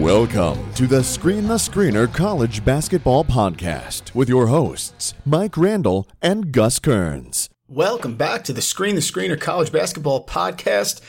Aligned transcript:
Welcome 0.00 0.72
to 0.76 0.86
the 0.86 1.04
Screen 1.04 1.46
the 1.46 1.56
Screener 1.56 2.10
College 2.10 2.64
Basketball 2.64 3.22
Podcast 3.22 4.14
with 4.14 4.30
your 4.30 4.46
hosts, 4.46 5.12
Mike 5.26 5.58
Randle 5.58 6.08
and 6.22 6.52
Gus 6.52 6.78
Kearns. 6.78 7.50
Welcome 7.68 8.16
back 8.16 8.42
to 8.44 8.54
the 8.54 8.62
Screen 8.62 8.94
the 8.94 9.02
Screener 9.02 9.38
College 9.38 9.70
Basketball 9.70 10.24
Podcast. 10.24 11.02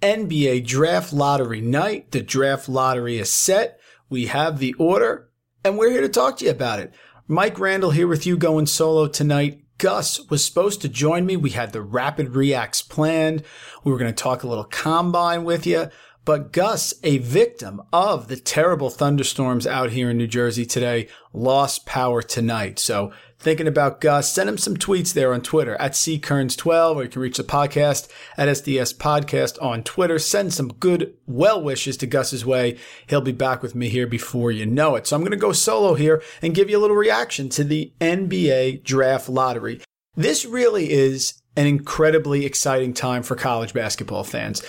NBA 0.00 0.66
Draft 0.66 1.12
Lottery 1.12 1.60
Night. 1.60 2.12
The 2.12 2.22
draft 2.22 2.66
lottery 2.66 3.18
is 3.18 3.30
set. 3.30 3.78
We 4.08 4.24
have 4.28 4.58
the 4.58 4.72
order, 4.78 5.28
and 5.62 5.76
we're 5.76 5.90
here 5.90 6.00
to 6.00 6.08
talk 6.08 6.38
to 6.38 6.46
you 6.46 6.50
about 6.50 6.80
it. 6.80 6.94
Mike 7.28 7.58
Randle 7.58 7.90
here 7.90 8.08
with 8.08 8.24
you 8.24 8.38
going 8.38 8.64
solo 8.64 9.06
tonight. 9.06 9.60
Gus 9.76 10.30
was 10.30 10.42
supposed 10.42 10.80
to 10.80 10.88
join 10.88 11.26
me. 11.26 11.36
We 11.36 11.50
had 11.50 11.74
the 11.74 11.82
rapid 11.82 12.34
reacts 12.34 12.80
planned. 12.80 13.42
We 13.84 13.92
were 13.92 13.98
going 13.98 14.14
to 14.14 14.22
talk 14.22 14.42
a 14.42 14.48
little 14.48 14.64
combine 14.64 15.44
with 15.44 15.66
you. 15.66 15.90
But 16.24 16.52
Gus, 16.52 16.94
a 17.02 17.18
victim 17.18 17.82
of 17.92 18.28
the 18.28 18.36
terrible 18.36 18.88
thunderstorms 18.88 19.66
out 19.66 19.90
here 19.90 20.08
in 20.08 20.16
New 20.16 20.26
Jersey 20.26 20.64
today, 20.64 21.08
lost 21.34 21.84
power 21.84 22.22
tonight. 22.22 22.78
So 22.78 23.12
thinking 23.38 23.68
about 23.68 24.00
Gus, 24.00 24.32
send 24.32 24.48
him 24.48 24.56
some 24.56 24.74
tweets 24.74 25.12
there 25.12 25.34
on 25.34 25.42
Twitter 25.42 25.76
at 25.76 25.92
ckerns12, 25.92 26.96
or 26.96 27.02
you 27.02 27.08
can 27.10 27.20
reach 27.20 27.36
the 27.36 27.44
podcast 27.44 28.08
at 28.38 28.48
SDS 28.48 28.96
Podcast 28.96 29.62
on 29.62 29.82
Twitter. 29.82 30.18
Send 30.18 30.54
some 30.54 30.68
good 30.68 31.14
well 31.26 31.62
wishes 31.62 31.98
to 31.98 32.06
Gus's 32.06 32.46
way. 32.46 32.78
He'll 33.06 33.20
be 33.20 33.32
back 33.32 33.62
with 33.62 33.74
me 33.74 33.90
here 33.90 34.06
before 34.06 34.50
you 34.50 34.64
know 34.64 34.94
it. 34.94 35.06
So 35.06 35.16
I'm 35.16 35.22
going 35.22 35.32
to 35.32 35.36
go 35.36 35.52
solo 35.52 35.92
here 35.92 36.22
and 36.40 36.54
give 36.54 36.70
you 36.70 36.78
a 36.78 36.80
little 36.80 36.96
reaction 36.96 37.50
to 37.50 37.64
the 37.64 37.92
NBA 38.00 38.82
draft 38.82 39.28
lottery. 39.28 39.82
This 40.16 40.46
really 40.46 40.90
is 40.90 41.34
an 41.54 41.66
incredibly 41.66 42.46
exciting 42.46 42.94
time 42.94 43.22
for 43.22 43.36
college 43.36 43.74
basketball 43.74 44.24
fans 44.24 44.62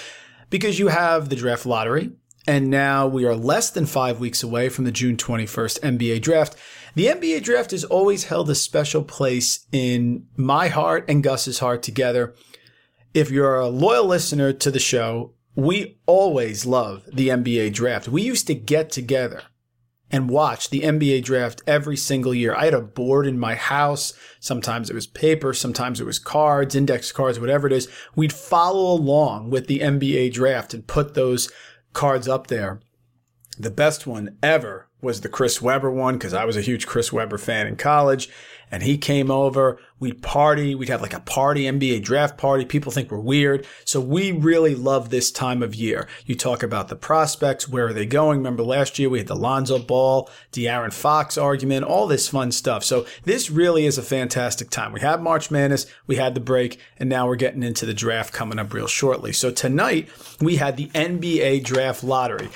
because 0.55 0.79
you 0.79 0.87
have 0.87 1.27
the 1.27 1.35
draft 1.35 1.65
lottery, 1.65 2.11
and 2.47 2.69
now 2.69 3.05
we 3.07 3.25
are 3.25 3.35
less 3.35 3.69
than 3.69 3.85
five 3.85 4.21
weeks 4.21 4.41
away 4.41 4.69
from 4.69 4.85
the 4.85 4.91
June 4.91 5.17
21st 5.17 5.81
NBA 5.81 6.21
draft. 6.21 6.55
The 6.95 7.07
NBA 7.07 7.43
draft 7.43 7.71
has 7.71 7.83
always 7.83 8.23
held 8.23 8.49
a 8.49 8.55
special 8.55 9.03
place 9.03 9.67
in 9.73 10.27
my 10.37 10.69
heart 10.69 11.09
and 11.09 11.21
Gus's 11.21 11.59
heart 11.59 11.83
together. 11.83 12.35
If 13.13 13.31
you're 13.31 13.59
a 13.59 13.67
loyal 13.67 14.05
listener 14.05 14.53
to 14.53 14.71
the 14.71 14.79
show, 14.79 15.33
we 15.55 15.97
always 16.05 16.65
love 16.65 17.03
the 17.11 17.27
NBA 17.27 17.73
draft. 17.73 18.07
We 18.07 18.21
used 18.21 18.47
to 18.47 18.55
get 18.55 18.91
together 18.91 19.41
and 20.11 20.29
watch 20.29 20.69
the 20.69 20.81
NBA 20.81 21.23
draft 21.23 21.61
every 21.65 21.97
single 21.97 22.33
year. 22.33 22.55
I 22.55 22.65
had 22.65 22.73
a 22.73 22.81
board 22.81 23.25
in 23.25 23.39
my 23.39 23.55
house. 23.55 24.13
Sometimes 24.39 24.89
it 24.89 24.93
was 24.93 25.07
paper, 25.07 25.53
sometimes 25.53 25.99
it 25.99 26.05
was 26.05 26.19
cards, 26.19 26.75
index 26.75 27.11
cards, 27.11 27.39
whatever 27.39 27.67
it 27.67 27.73
is. 27.73 27.89
We'd 28.15 28.33
follow 28.33 28.93
along 28.93 29.49
with 29.49 29.67
the 29.67 29.79
NBA 29.79 30.33
draft 30.33 30.73
and 30.73 30.85
put 30.87 31.13
those 31.13 31.51
cards 31.93 32.27
up 32.27 32.47
there. 32.47 32.79
The 33.57 33.71
best 33.71 34.05
one 34.05 34.37
ever 34.43 34.89
was 35.01 35.21
the 35.21 35.29
Chris 35.29 35.61
Webber 35.61 35.91
one 35.91 36.15
because 36.15 36.33
I 36.33 36.45
was 36.45 36.57
a 36.57 36.61
huge 36.61 36.87
Chris 36.87 37.13
Webber 37.13 37.37
fan 37.37 37.67
in 37.67 37.75
college. 37.75 38.29
And 38.71 38.83
he 38.83 38.97
came 38.97 39.31
over. 39.31 39.79
We'd 39.99 40.21
party. 40.21 40.75
We'd 40.75 40.89
have 40.89 41.01
like 41.01 41.13
a 41.13 41.19
party, 41.19 41.63
NBA 41.63 42.03
draft 42.03 42.37
party. 42.37 42.65
People 42.65 42.91
think 42.91 43.09
we're 43.09 43.19
weird. 43.19 43.65
So 43.85 44.01
we 44.01 44.31
really 44.31 44.75
love 44.75 45.09
this 45.09 45.31
time 45.31 45.63
of 45.63 45.73
year. 45.73 46.07
You 46.25 46.35
talk 46.35 46.63
about 46.63 46.89
the 46.89 46.95
prospects. 46.95 47.69
Where 47.69 47.87
are 47.87 47.93
they 47.93 48.05
going? 48.05 48.39
Remember 48.39 48.63
last 48.63 48.99
year 48.99 49.09
we 49.09 49.19
had 49.19 49.27
the 49.27 49.35
Lonzo 49.35 49.79
Ball, 49.79 50.29
De'Aaron 50.51 50.93
Fox 50.93 51.37
argument, 51.37 51.85
all 51.85 52.07
this 52.07 52.27
fun 52.27 52.51
stuff. 52.51 52.83
So 52.83 53.05
this 53.23 53.49
really 53.49 53.85
is 53.85 53.97
a 53.97 54.03
fantastic 54.03 54.69
time. 54.69 54.91
We 54.91 54.99
had 55.01 55.21
March 55.21 55.49
Madness. 55.49 55.85
We 56.07 56.17
had 56.17 56.35
the 56.35 56.41
break 56.41 56.79
and 56.97 57.09
now 57.09 57.27
we're 57.27 57.35
getting 57.35 57.63
into 57.63 57.85
the 57.85 57.93
draft 57.93 58.33
coming 58.33 58.59
up 58.59 58.73
real 58.73 58.87
shortly. 58.87 59.31
So 59.31 59.51
tonight 59.51 60.09
we 60.41 60.57
had 60.57 60.77
the 60.77 60.87
NBA 60.87 61.63
draft 61.63 62.03
lottery 62.03 62.49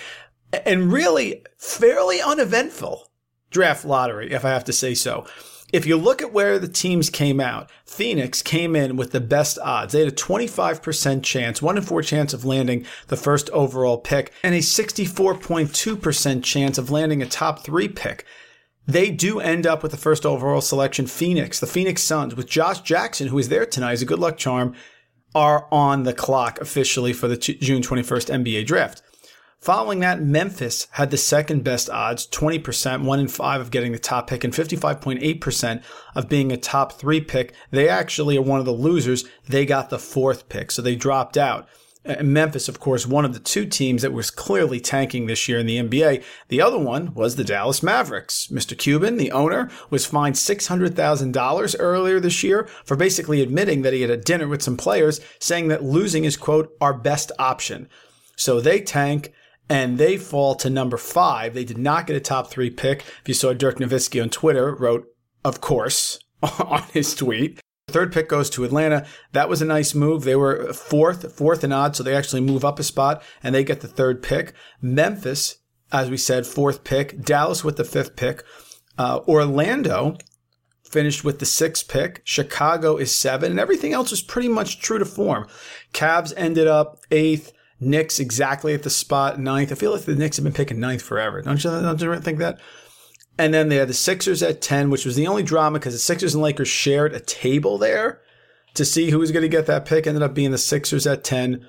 and 0.65 0.91
really 0.91 1.43
fairly 1.57 2.21
uneventful 2.21 3.09
draft 3.51 3.85
lottery, 3.85 4.31
if 4.31 4.45
I 4.45 4.49
have 4.49 4.65
to 4.65 4.73
say 4.73 4.93
so. 4.93 5.25
If 5.71 5.85
you 5.85 5.97
look 5.97 6.21
at 6.21 6.33
where 6.33 6.57
the 6.57 6.67
teams 6.67 7.11
came 7.11 7.39
out, 7.39 7.69
Phoenix 7.85 8.41
came 8.41 8.75
in 8.75 8.97
with 8.97 9.11
the 9.11 9.21
best 9.21 9.59
odds. 9.59 9.93
They 9.93 9.99
had 9.99 10.11
a 10.11 10.15
25% 10.15 11.23
chance, 11.23 11.61
one 11.61 11.77
in 11.77 11.83
four 11.83 12.01
chance 12.01 12.33
of 12.33 12.43
landing 12.43 12.85
the 13.07 13.15
first 13.15 13.51
overall 13.51 13.99
pick, 13.99 14.33
and 14.41 14.55
a 14.55 14.59
64.2% 14.59 16.43
chance 16.43 16.77
of 16.79 16.89
landing 16.89 17.21
a 17.21 17.27
top 17.27 17.63
three 17.63 17.87
pick. 17.87 18.25
They 18.87 19.11
do 19.11 19.39
end 19.39 19.67
up 19.67 19.83
with 19.83 19.91
the 19.91 19.97
first 19.97 20.25
overall 20.25 20.61
selection, 20.61 21.05
Phoenix. 21.05 21.59
The 21.59 21.67
Phoenix 21.67 22.01
Suns, 22.01 22.35
with 22.35 22.47
Josh 22.47 22.81
Jackson, 22.81 23.27
who 23.27 23.37
is 23.37 23.49
there 23.49 23.67
tonight, 23.67 23.93
is 23.93 24.01
a 24.01 24.05
good 24.05 24.17
luck 24.17 24.37
charm, 24.37 24.73
are 25.35 25.67
on 25.71 26.01
the 26.01 26.13
clock 26.13 26.59
officially 26.59 27.13
for 27.13 27.27
the 27.27 27.37
June 27.37 27.83
21st 27.83 28.43
NBA 28.43 28.65
draft. 28.65 29.03
Following 29.61 29.99
that, 29.99 30.21
Memphis 30.21 30.87
had 30.91 31.11
the 31.11 31.17
second 31.17 31.65
best 31.65 31.89
odds, 31.89 32.25
20%, 32.27 33.03
1 33.03 33.19
in 33.19 33.27
5 33.27 33.61
of 33.61 33.71
getting 33.71 33.91
the 33.91 33.99
top 33.99 34.27
pick, 34.27 34.45
and 34.45 34.53
55.8% 34.53 35.83
of 36.15 36.29
being 36.29 36.51
a 36.51 36.57
top 36.57 36.93
three 36.93 37.19
pick. 37.19 37.53
They 37.69 37.89
actually 37.89 38.37
are 38.37 38.41
one 38.41 38.61
of 38.61 38.65
the 38.65 38.71
losers. 38.71 39.25
They 39.49 39.65
got 39.65 39.89
the 39.89 39.99
fourth 39.99 40.47
pick, 40.47 40.71
so 40.71 40.81
they 40.81 40.95
dropped 40.95 41.35
out. 41.35 41.67
And 42.05 42.33
Memphis, 42.33 42.69
of 42.69 42.79
course, 42.79 43.05
one 43.05 43.25
of 43.25 43.33
the 43.33 43.41
two 43.41 43.65
teams 43.65 44.01
that 44.01 44.13
was 44.13 44.31
clearly 44.31 44.79
tanking 44.79 45.25
this 45.25 45.49
year 45.49 45.59
in 45.59 45.65
the 45.65 45.77
NBA. 45.77 46.23
The 46.47 46.61
other 46.61 46.79
one 46.79 47.13
was 47.13 47.35
the 47.35 47.43
Dallas 47.43 47.83
Mavericks. 47.83 48.47
Mr. 48.49 48.77
Cuban, 48.77 49.17
the 49.17 49.33
owner, 49.33 49.69
was 49.89 50.05
fined 50.05 50.35
$600,000 50.35 51.75
earlier 51.77 52.21
this 52.21 52.41
year 52.41 52.69
for 52.85 52.95
basically 52.95 53.41
admitting 53.41 53.81
that 53.81 53.91
he 53.91 54.01
had 54.01 54.09
a 54.09 54.15
dinner 54.15 54.47
with 54.47 54.61
some 54.61 54.77
players 54.77 55.19
saying 55.39 55.67
that 55.67 55.83
losing 55.83 56.23
is, 56.23 56.37
quote, 56.37 56.73
our 56.79 56.93
best 56.93 57.33
option. 57.37 57.89
So 58.37 58.61
they 58.61 58.79
tank 58.79 59.33
and 59.69 59.97
they 59.97 60.17
fall 60.17 60.55
to 60.55 60.69
number 60.69 60.97
five. 60.97 61.53
They 61.53 61.63
did 61.63 61.77
not 61.77 62.07
get 62.07 62.15
a 62.15 62.19
top 62.19 62.49
three 62.49 62.69
pick. 62.69 63.01
If 63.21 63.27
you 63.27 63.33
saw 63.33 63.53
Dirk 63.53 63.77
Nowitzki 63.77 64.21
on 64.21 64.29
Twitter, 64.29 64.73
wrote, 64.73 65.07
of 65.45 65.61
course, 65.61 66.19
on 66.41 66.83
his 66.91 67.13
tweet. 67.15 67.59
Third 67.87 68.11
pick 68.11 68.29
goes 68.29 68.49
to 68.51 68.63
Atlanta. 68.63 69.05
That 69.31 69.49
was 69.49 69.61
a 69.61 69.65
nice 69.65 69.95
move. 69.95 70.23
They 70.23 70.35
were 70.35 70.73
fourth, 70.73 71.33
fourth 71.33 71.63
and 71.63 71.73
odd, 71.73 71.95
so 71.95 72.03
they 72.03 72.15
actually 72.15 72.41
move 72.41 72.63
up 72.63 72.79
a 72.79 72.83
spot 72.83 73.23
and 73.41 73.53
they 73.53 73.63
get 73.63 73.81
the 73.81 73.87
third 73.87 74.21
pick. 74.21 74.53
Memphis, 74.81 75.57
as 75.91 76.09
we 76.09 76.17
said, 76.17 76.45
fourth 76.45 76.83
pick. 76.83 77.21
Dallas 77.21 77.63
with 77.63 77.77
the 77.77 77.83
fifth 77.83 78.15
pick. 78.15 78.43
Uh, 78.97 79.21
Orlando 79.27 80.17
finished 80.83 81.23
with 81.23 81.39
the 81.39 81.45
sixth 81.45 81.87
pick. 81.87 82.21
Chicago 82.23 82.97
is 82.97 83.15
seven, 83.15 83.51
and 83.51 83.59
everything 83.59 83.93
else 83.93 84.11
was 84.11 84.21
pretty 84.21 84.49
much 84.49 84.81
true 84.81 84.99
to 84.99 85.05
form. 85.05 85.47
Cavs 85.93 86.33
ended 86.35 86.67
up 86.67 86.99
eighth. 87.11 87.53
Knicks 87.79 88.19
exactly 88.19 88.73
at 88.73 88.83
the 88.83 88.89
spot 88.89 89.39
ninth. 89.39 89.71
I 89.71 89.75
feel 89.75 89.91
like 89.91 90.01
the 90.01 90.15
Knicks 90.15 90.37
have 90.37 90.43
been 90.43 90.53
picking 90.53 90.79
ninth 90.79 91.01
forever. 91.01 91.41
Don't 91.41 91.63
you, 91.63 91.69
don't 91.69 92.01
you 92.01 92.19
think 92.19 92.39
that? 92.39 92.59
And 93.37 93.53
then 93.53 93.69
they 93.69 93.77
had 93.77 93.87
the 93.87 93.93
Sixers 93.93 94.43
at 94.43 94.61
10, 94.61 94.89
which 94.89 95.05
was 95.05 95.15
the 95.15 95.27
only 95.27 95.43
drama 95.43 95.79
because 95.79 95.93
the 95.93 95.99
Sixers 95.99 96.33
and 96.33 96.43
Lakers 96.43 96.67
shared 96.67 97.13
a 97.13 97.21
table 97.21 97.77
there 97.77 98.21
to 98.73 98.83
see 98.83 99.09
who 99.09 99.19
was 99.19 99.31
going 99.31 99.43
to 99.43 99.49
get 99.49 99.65
that 99.67 99.85
pick. 99.85 100.05
Ended 100.05 100.23
up 100.23 100.33
being 100.33 100.51
the 100.51 100.57
Sixers 100.57 101.07
at 101.07 101.23
10. 101.23 101.65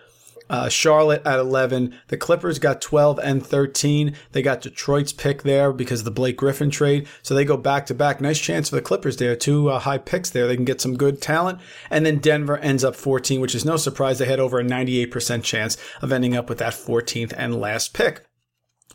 Uh, 0.50 0.68
Charlotte 0.68 1.22
at 1.24 1.38
11. 1.38 1.94
The 2.08 2.16
Clippers 2.16 2.58
got 2.58 2.82
12 2.82 3.20
and 3.20 3.46
13. 3.46 4.16
They 4.32 4.42
got 4.42 4.60
Detroit's 4.60 5.12
pick 5.12 5.44
there 5.44 5.72
because 5.72 6.00
of 6.00 6.04
the 6.04 6.10
Blake 6.10 6.36
Griffin 6.36 6.70
trade. 6.70 7.06
So 7.22 7.34
they 7.34 7.44
go 7.44 7.56
back 7.56 7.86
to 7.86 7.94
back. 7.94 8.20
Nice 8.20 8.40
chance 8.40 8.68
for 8.68 8.74
the 8.74 8.82
Clippers 8.82 9.16
there. 9.18 9.36
Two 9.36 9.70
uh, 9.70 9.78
high 9.78 9.98
picks 9.98 10.28
there. 10.28 10.48
They 10.48 10.56
can 10.56 10.64
get 10.64 10.80
some 10.80 10.96
good 10.96 11.22
talent. 11.22 11.60
And 11.88 12.04
then 12.04 12.18
Denver 12.18 12.58
ends 12.58 12.82
up 12.82 12.96
14, 12.96 13.40
which 13.40 13.54
is 13.54 13.64
no 13.64 13.76
surprise. 13.76 14.18
They 14.18 14.26
had 14.26 14.40
over 14.40 14.58
a 14.58 14.64
98% 14.64 15.44
chance 15.44 15.76
of 16.02 16.10
ending 16.10 16.36
up 16.36 16.48
with 16.48 16.58
that 16.58 16.74
14th 16.74 17.32
and 17.36 17.60
last 17.60 17.94
pick. 17.94 18.26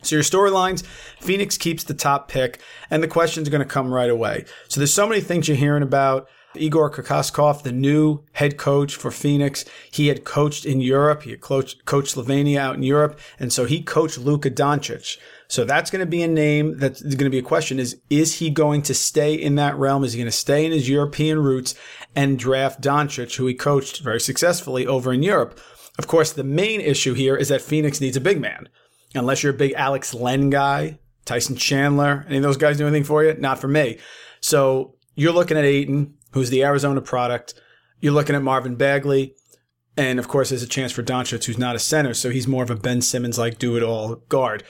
So 0.02 0.16
your 0.16 0.22
storylines, 0.22 0.84
Phoenix 1.20 1.56
keeps 1.56 1.82
the 1.82 1.94
top 1.94 2.28
pick, 2.28 2.60
and 2.90 3.02
the 3.02 3.08
questions 3.08 3.48
are 3.48 3.50
going 3.50 3.62
to 3.62 3.64
come 3.64 3.92
right 3.92 4.10
away. 4.10 4.44
So 4.68 4.78
there's 4.78 4.92
so 4.92 5.06
many 5.06 5.22
things 5.22 5.48
you're 5.48 5.56
hearing 5.56 5.82
about. 5.82 6.28
Igor 6.58 6.90
Kokoskov, 6.90 7.62
the 7.62 7.72
new 7.72 8.24
head 8.32 8.56
coach 8.56 8.96
for 8.96 9.10
Phoenix, 9.10 9.64
he 9.90 10.08
had 10.08 10.24
coached 10.24 10.64
in 10.64 10.80
Europe. 10.80 11.22
He 11.22 11.30
had 11.30 11.40
coached, 11.40 11.84
coached 11.84 12.14
Slovenia 12.14 12.58
out 12.58 12.76
in 12.76 12.82
Europe. 12.82 13.18
And 13.38 13.52
so 13.52 13.64
he 13.64 13.82
coached 13.82 14.18
Luka 14.18 14.50
Doncic. 14.50 15.18
So 15.48 15.64
that's 15.64 15.90
going 15.90 16.00
to 16.00 16.10
be 16.10 16.22
a 16.22 16.28
name 16.28 16.78
that's 16.78 17.02
going 17.02 17.18
to 17.18 17.30
be 17.30 17.38
a 17.38 17.42
question 17.42 17.78
is, 17.78 18.00
is 18.10 18.34
he 18.40 18.50
going 18.50 18.82
to 18.82 18.94
stay 18.94 19.34
in 19.34 19.54
that 19.56 19.76
realm? 19.76 20.04
Is 20.04 20.12
he 20.12 20.18
going 20.18 20.30
to 20.30 20.36
stay 20.36 20.66
in 20.66 20.72
his 20.72 20.88
European 20.88 21.38
roots 21.38 21.74
and 22.14 22.38
draft 22.38 22.80
Doncic, 22.80 23.36
who 23.36 23.46
he 23.46 23.54
coached 23.54 24.00
very 24.00 24.20
successfully 24.20 24.86
over 24.86 25.12
in 25.12 25.22
Europe? 25.22 25.60
Of 25.98 26.06
course, 26.06 26.32
the 26.32 26.44
main 26.44 26.80
issue 26.80 27.14
here 27.14 27.36
is 27.36 27.48
that 27.48 27.62
Phoenix 27.62 28.00
needs 28.00 28.16
a 28.16 28.20
big 28.20 28.40
man. 28.40 28.68
Unless 29.14 29.42
you're 29.42 29.54
a 29.54 29.56
big 29.56 29.72
Alex 29.74 30.12
Len 30.12 30.50
guy, 30.50 30.98
Tyson 31.24 31.56
Chandler, 31.56 32.24
any 32.28 32.38
of 32.38 32.42
those 32.42 32.56
guys 32.56 32.76
do 32.76 32.86
anything 32.86 33.04
for 33.04 33.24
you? 33.24 33.34
Not 33.34 33.60
for 33.60 33.68
me. 33.68 33.98
So 34.40 34.94
you're 35.14 35.32
looking 35.32 35.56
at 35.56 35.64
Ayton, 35.64 36.14
who's 36.36 36.50
the 36.50 36.62
Arizona 36.62 37.00
product. 37.00 37.54
You're 37.98 38.12
looking 38.12 38.36
at 38.36 38.42
Marvin 38.42 38.76
Bagley. 38.76 39.34
And 39.96 40.18
of 40.18 40.28
course, 40.28 40.50
there's 40.50 40.62
a 40.62 40.68
chance 40.68 40.92
for 40.92 41.02
Doncic, 41.02 41.46
who's 41.46 41.56
not 41.56 41.74
a 41.74 41.78
center. 41.78 42.12
So 42.12 42.28
he's 42.28 42.46
more 42.46 42.62
of 42.62 42.70
a 42.70 42.76
Ben 42.76 43.00
Simmons 43.00 43.38
like 43.38 43.58
do 43.58 43.74
it 43.74 43.82
all 43.82 44.16
guard. 44.28 44.62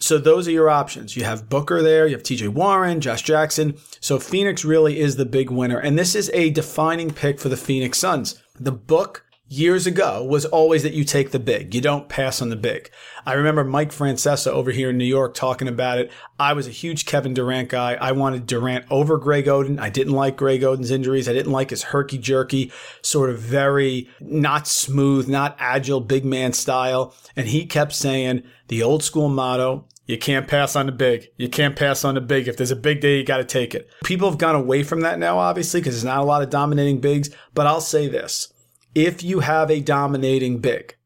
So 0.00 0.18
those 0.18 0.48
are 0.48 0.52
your 0.52 0.68
options. 0.68 1.16
You 1.16 1.22
have 1.22 1.48
Booker 1.48 1.82
there, 1.82 2.08
you 2.08 2.16
have 2.16 2.24
TJ 2.24 2.48
Warren, 2.48 3.00
Josh 3.00 3.22
Jackson. 3.22 3.76
So 4.00 4.18
Phoenix 4.18 4.64
really 4.64 4.98
is 4.98 5.14
the 5.14 5.24
big 5.24 5.50
winner. 5.50 5.78
And 5.78 5.96
this 5.96 6.16
is 6.16 6.32
a 6.34 6.50
defining 6.50 7.12
pick 7.12 7.38
for 7.38 7.48
the 7.48 7.56
Phoenix 7.56 7.98
Suns. 7.98 8.42
The 8.58 8.72
book 8.72 9.24
years 9.48 9.86
ago 9.86 10.22
was 10.22 10.44
always 10.44 10.82
that 10.82 10.92
you 10.92 11.04
take 11.04 11.30
the 11.30 11.38
big. 11.38 11.74
You 11.74 11.80
don't 11.80 12.08
pass 12.08 12.42
on 12.42 12.50
the 12.50 12.56
big. 12.56 12.90
I 13.24 13.32
remember 13.32 13.64
Mike 13.64 13.90
Francesa 13.90 14.48
over 14.48 14.70
here 14.70 14.90
in 14.90 14.98
New 14.98 15.04
York 15.04 15.34
talking 15.34 15.68
about 15.68 15.98
it. 15.98 16.12
I 16.38 16.52
was 16.52 16.66
a 16.66 16.70
huge 16.70 17.06
Kevin 17.06 17.34
Durant 17.34 17.68
guy. 17.68 17.94
I 17.94 18.12
wanted 18.12 18.46
Durant 18.46 18.84
over 18.90 19.16
Greg 19.16 19.46
Oden. 19.46 19.80
I 19.80 19.88
didn't 19.88 20.12
like 20.12 20.36
Greg 20.36 20.62
Oden's 20.62 20.90
injuries. 20.90 21.28
I 21.28 21.32
didn't 21.32 21.52
like 21.52 21.70
his 21.70 21.84
herky 21.84 22.18
jerky, 22.18 22.70
sort 23.02 23.30
of 23.30 23.38
very 23.38 24.08
not 24.20 24.66
smooth, 24.66 25.28
not 25.28 25.56
agile 25.58 26.00
big 26.00 26.24
man 26.24 26.52
style. 26.52 27.14
And 27.34 27.48
he 27.48 27.66
kept 27.66 27.94
saying 27.94 28.42
the 28.68 28.82
old 28.82 29.02
school 29.02 29.28
motto, 29.28 29.86
you 30.06 30.16
can't 30.16 30.48
pass 30.48 30.74
on 30.74 30.86
the 30.86 30.92
big. 30.92 31.28
You 31.36 31.50
can't 31.50 31.76
pass 31.76 32.02
on 32.02 32.14
the 32.14 32.22
big. 32.22 32.48
If 32.48 32.56
there's 32.56 32.70
a 32.70 32.76
big 32.76 33.02
day, 33.02 33.18
you 33.18 33.24
got 33.24 33.38
to 33.38 33.44
take 33.44 33.74
it. 33.74 33.90
People 34.04 34.30
have 34.30 34.38
gone 34.38 34.54
away 34.54 34.82
from 34.82 35.02
that 35.02 35.18
now, 35.18 35.38
obviously, 35.38 35.80
because 35.80 35.94
there's 35.94 36.04
not 36.04 36.20
a 36.20 36.24
lot 36.24 36.42
of 36.42 36.48
dominating 36.48 37.00
bigs. 37.00 37.28
But 37.52 37.66
I'll 37.66 37.82
say 37.82 38.08
this 38.08 38.52
if 38.94 39.22
you 39.22 39.40
have 39.40 39.70
a 39.70 39.80
dominating 39.80 40.58
big, 40.58 40.96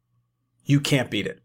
you 0.65 0.81
can't 0.81 1.11
beat 1.11 1.27
it. 1.27 1.41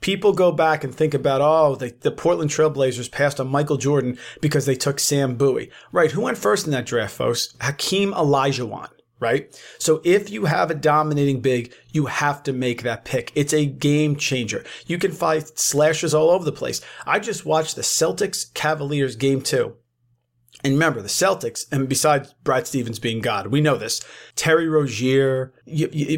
People 0.00 0.32
go 0.32 0.52
back 0.52 0.84
and 0.84 0.94
think 0.94 1.12
about, 1.12 1.40
oh, 1.40 1.74
the, 1.74 1.92
the 2.00 2.12
Portland 2.12 2.50
Trailblazers 2.50 3.10
passed 3.10 3.40
on 3.40 3.48
Michael 3.48 3.78
Jordan 3.78 4.16
because 4.40 4.64
they 4.64 4.76
took 4.76 5.00
Sam 5.00 5.34
Bowie. 5.36 5.70
Right. 5.90 6.12
Who 6.12 6.20
went 6.20 6.38
first 6.38 6.66
in 6.66 6.72
that 6.72 6.86
draft, 6.86 7.14
folks? 7.14 7.56
Hakeem 7.60 8.12
Olajuwon. 8.12 8.90
Right. 9.20 9.60
So 9.78 10.00
if 10.04 10.30
you 10.30 10.44
have 10.44 10.70
a 10.70 10.76
dominating 10.76 11.40
big, 11.40 11.74
you 11.90 12.06
have 12.06 12.44
to 12.44 12.52
make 12.52 12.82
that 12.82 13.04
pick. 13.04 13.32
It's 13.34 13.52
a 13.52 13.66
game 13.66 14.14
changer. 14.14 14.64
You 14.86 14.96
can 14.98 15.10
find 15.10 15.44
slashes 15.58 16.14
all 16.14 16.30
over 16.30 16.44
the 16.44 16.52
place. 16.52 16.80
I 17.04 17.18
just 17.18 17.44
watched 17.44 17.74
the 17.74 17.82
Celtics 17.82 18.54
Cavaliers 18.54 19.16
game 19.16 19.42
two. 19.42 19.74
And 20.64 20.72
remember, 20.72 21.00
the 21.00 21.08
Celtics, 21.08 21.66
and 21.70 21.88
besides 21.88 22.34
Brad 22.42 22.66
Stevens 22.66 22.98
being 22.98 23.20
God, 23.20 23.46
we 23.46 23.60
know 23.60 23.76
this. 23.76 24.00
Terry 24.34 24.68
Rozier, 24.68 25.52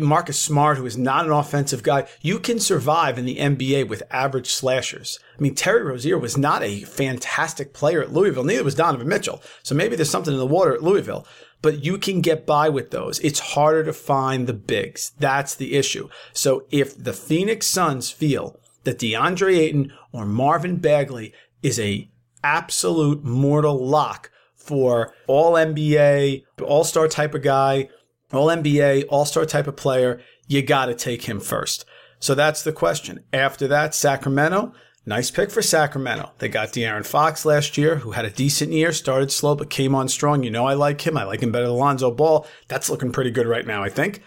Marcus 0.00 0.38
Smart, 0.38 0.78
who 0.78 0.86
is 0.86 0.96
not 0.96 1.26
an 1.26 1.32
offensive 1.32 1.82
guy, 1.82 2.06
you 2.22 2.38
can 2.38 2.58
survive 2.58 3.18
in 3.18 3.26
the 3.26 3.36
NBA 3.36 3.88
with 3.88 4.02
average 4.10 4.50
slashers. 4.50 5.18
I 5.38 5.42
mean, 5.42 5.54
Terry 5.54 5.82
Rozier 5.82 6.18
was 6.18 6.38
not 6.38 6.62
a 6.62 6.84
fantastic 6.84 7.74
player 7.74 8.00
at 8.00 8.12
Louisville. 8.12 8.44
Neither 8.44 8.64
was 8.64 8.74
Donovan 8.74 9.08
Mitchell. 9.08 9.42
So 9.62 9.74
maybe 9.74 9.94
there's 9.94 10.10
something 10.10 10.32
in 10.32 10.40
the 10.40 10.46
water 10.46 10.72
at 10.72 10.82
Louisville, 10.82 11.26
but 11.60 11.84
you 11.84 11.98
can 11.98 12.22
get 12.22 12.46
by 12.46 12.70
with 12.70 12.92
those. 12.92 13.18
It's 13.20 13.40
harder 13.40 13.84
to 13.84 13.92
find 13.92 14.46
the 14.46 14.54
bigs. 14.54 15.12
That's 15.18 15.54
the 15.54 15.74
issue. 15.74 16.08
So 16.32 16.64
if 16.70 16.96
the 16.96 17.12
Phoenix 17.12 17.66
Suns 17.66 18.10
feel 18.10 18.58
that 18.84 18.98
DeAndre 18.98 19.58
Ayton 19.58 19.92
or 20.12 20.24
Marvin 20.24 20.76
Bagley 20.76 21.34
is 21.62 21.78
a 21.78 22.09
absolute 22.42 23.24
mortal 23.24 23.86
lock 23.86 24.30
for 24.54 25.12
all 25.26 25.52
NBA, 25.52 26.44
all 26.62 26.84
star 26.84 27.08
type 27.08 27.34
of 27.34 27.42
guy, 27.42 27.88
all 28.32 28.48
NBA, 28.48 29.06
all 29.08 29.24
star 29.24 29.44
type 29.44 29.66
of 29.66 29.76
player. 29.76 30.20
You 30.46 30.62
got 30.62 30.86
to 30.86 30.94
take 30.94 31.24
him 31.24 31.40
first. 31.40 31.84
So 32.18 32.34
that's 32.34 32.62
the 32.62 32.72
question. 32.72 33.24
After 33.32 33.66
that, 33.68 33.94
Sacramento. 33.94 34.72
Nice 35.06 35.30
pick 35.30 35.50
for 35.50 35.62
Sacramento. 35.62 36.32
They 36.38 36.48
got 36.48 36.68
De'Aaron 36.68 37.06
Fox 37.06 37.46
last 37.46 37.78
year, 37.78 37.96
who 37.96 38.12
had 38.12 38.26
a 38.26 38.30
decent 38.30 38.72
year, 38.72 38.92
started 38.92 39.32
slow, 39.32 39.56
but 39.56 39.70
came 39.70 39.94
on 39.94 40.08
strong. 40.08 40.42
You 40.42 40.50
know, 40.50 40.66
I 40.66 40.74
like 40.74 41.00
him. 41.06 41.16
I 41.16 41.24
like 41.24 41.42
him 41.42 41.50
better 41.50 41.66
than 41.66 41.76
Lonzo 41.76 42.10
Ball. 42.10 42.46
That's 42.68 42.90
looking 42.90 43.10
pretty 43.10 43.30
good 43.30 43.46
right 43.46 43.66
now, 43.66 43.82
I 43.82 43.88
think. 43.88 44.22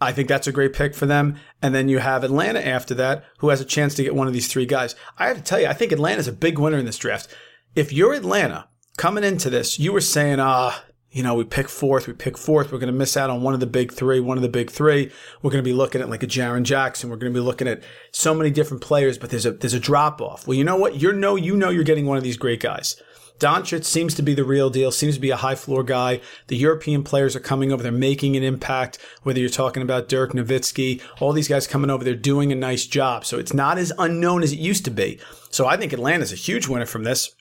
I 0.00 0.12
think 0.12 0.28
that's 0.28 0.46
a 0.46 0.52
great 0.52 0.74
pick 0.74 0.94
for 0.94 1.06
them. 1.06 1.36
And 1.62 1.74
then 1.74 1.88
you 1.88 1.98
have 1.98 2.22
Atlanta 2.22 2.64
after 2.64 2.94
that, 2.94 3.24
who 3.38 3.48
has 3.48 3.60
a 3.60 3.64
chance 3.64 3.94
to 3.94 4.02
get 4.02 4.14
one 4.14 4.26
of 4.26 4.32
these 4.32 4.46
three 4.46 4.66
guys. 4.66 4.94
I 5.18 5.28
have 5.28 5.38
to 5.38 5.42
tell 5.42 5.58
you, 5.58 5.66
I 5.66 5.72
think 5.72 5.92
Atlanta's 5.92 6.28
a 6.28 6.32
big 6.32 6.58
winner 6.58 6.78
in 6.78 6.84
this 6.84 6.98
draft 6.98 7.34
if 7.78 7.92
you're 7.92 8.12
Atlanta 8.12 8.68
coming 8.96 9.22
into 9.22 9.48
this, 9.48 9.78
you 9.78 9.92
were 9.92 10.00
saying, 10.00 10.40
ah, 10.40 10.82
you 11.12 11.22
know, 11.22 11.34
we 11.34 11.44
pick 11.44 11.68
fourth, 11.68 12.08
we 12.08 12.12
pick 12.12 12.36
fourth, 12.36 12.72
we're 12.72 12.80
going 12.80 12.92
to 12.92 12.98
miss 12.98 13.16
out 13.16 13.30
on 13.30 13.40
one 13.40 13.54
of 13.54 13.60
the 13.60 13.66
big 13.66 13.92
three, 13.92 14.18
one 14.18 14.36
of 14.36 14.42
the 14.42 14.48
big 14.48 14.68
three. 14.68 15.12
We're 15.42 15.52
going 15.52 15.62
to 15.62 15.68
be 15.68 15.72
looking 15.72 16.00
at 16.00 16.10
like 16.10 16.24
a 16.24 16.26
Jaren 16.26 16.64
Jackson. 16.64 17.08
We're 17.08 17.16
going 17.16 17.32
to 17.32 17.38
be 17.38 17.44
looking 17.44 17.68
at 17.68 17.84
so 18.10 18.34
many 18.34 18.50
different 18.50 18.82
players, 18.82 19.16
but 19.16 19.30
there's 19.30 19.46
a, 19.46 19.52
there's 19.52 19.74
a 19.74 19.80
drop 19.80 20.20
off. 20.20 20.48
Well, 20.48 20.58
you 20.58 20.64
know 20.64 20.76
what? 20.76 21.00
You 21.00 21.12
know, 21.12 21.36
you 21.36 21.56
know, 21.56 21.70
you're 21.70 21.84
getting 21.84 22.06
one 22.06 22.18
of 22.18 22.24
these 22.24 22.36
great 22.36 22.60
guys. 22.60 23.00
Doncic 23.38 23.84
seems 23.84 24.14
to 24.14 24.22
be 24.22 24.34
the 24.34 24.42
real 24.42 24.68
deal, 24.68 24.90
seems 24.90 25.14
to 25.14 25.20
be 25.20 25.30
a 25.30 25.36
high 25.36 25.54
floor 25.54 25.84
guy. 25.84 26.20
The 26.48 26.56
European 26.56 27.04
players 27.04 27.36
are 27.36 27.40
coming 27.40 27.70
over. 27.70 27.84
They're 27.84 27.92
making 27.92 28.36
an 28.36 28.42
impact, 28.42 28.98
whether 29.22 29.38
you're 29.38 29.48
talking 29.48 29.84
about 29.84 30.08
Dirk 30.08 30.32
Nowitzki, 30.32 31.00
all 31.20 31.32
these 31.32 31.46
guys 31.46 31.68
coming 31.68 31.90
over, 31.90 32.02
they're 32.02 32.16
doing 32.16 32.50
a 32.50 32.56
nice 32.56 32.86
job. 32.86 33.24
So 33.24 33.38
it's 33.38 33.54
not 33.54 33.78
as 33.78 33.92
unknown 33.96 34.42
as 34.42 34.52
it 34.52 34.58
used 34.58 34.84
to 34.86 34.90
be. 34.90 35.20
So 35.50 35.66
I 35.68 35.76
think 35.76 35.92
Atlanta's 35.92 36.32
a 36.32 36.36
huge 36.36 36.66
winner 36.66 36.86
from 36.86 37.04
this. 37.04 37.32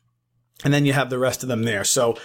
And 0.63 0.74
then 0.74 0.86
you 0.86 0.94
have 0.94 1.09
the 1.09 1.19
rest 1.19 1.44
of 1.44 1.50
them 1.50 1.63
there. 1.63 1.83
So 1.83 2.18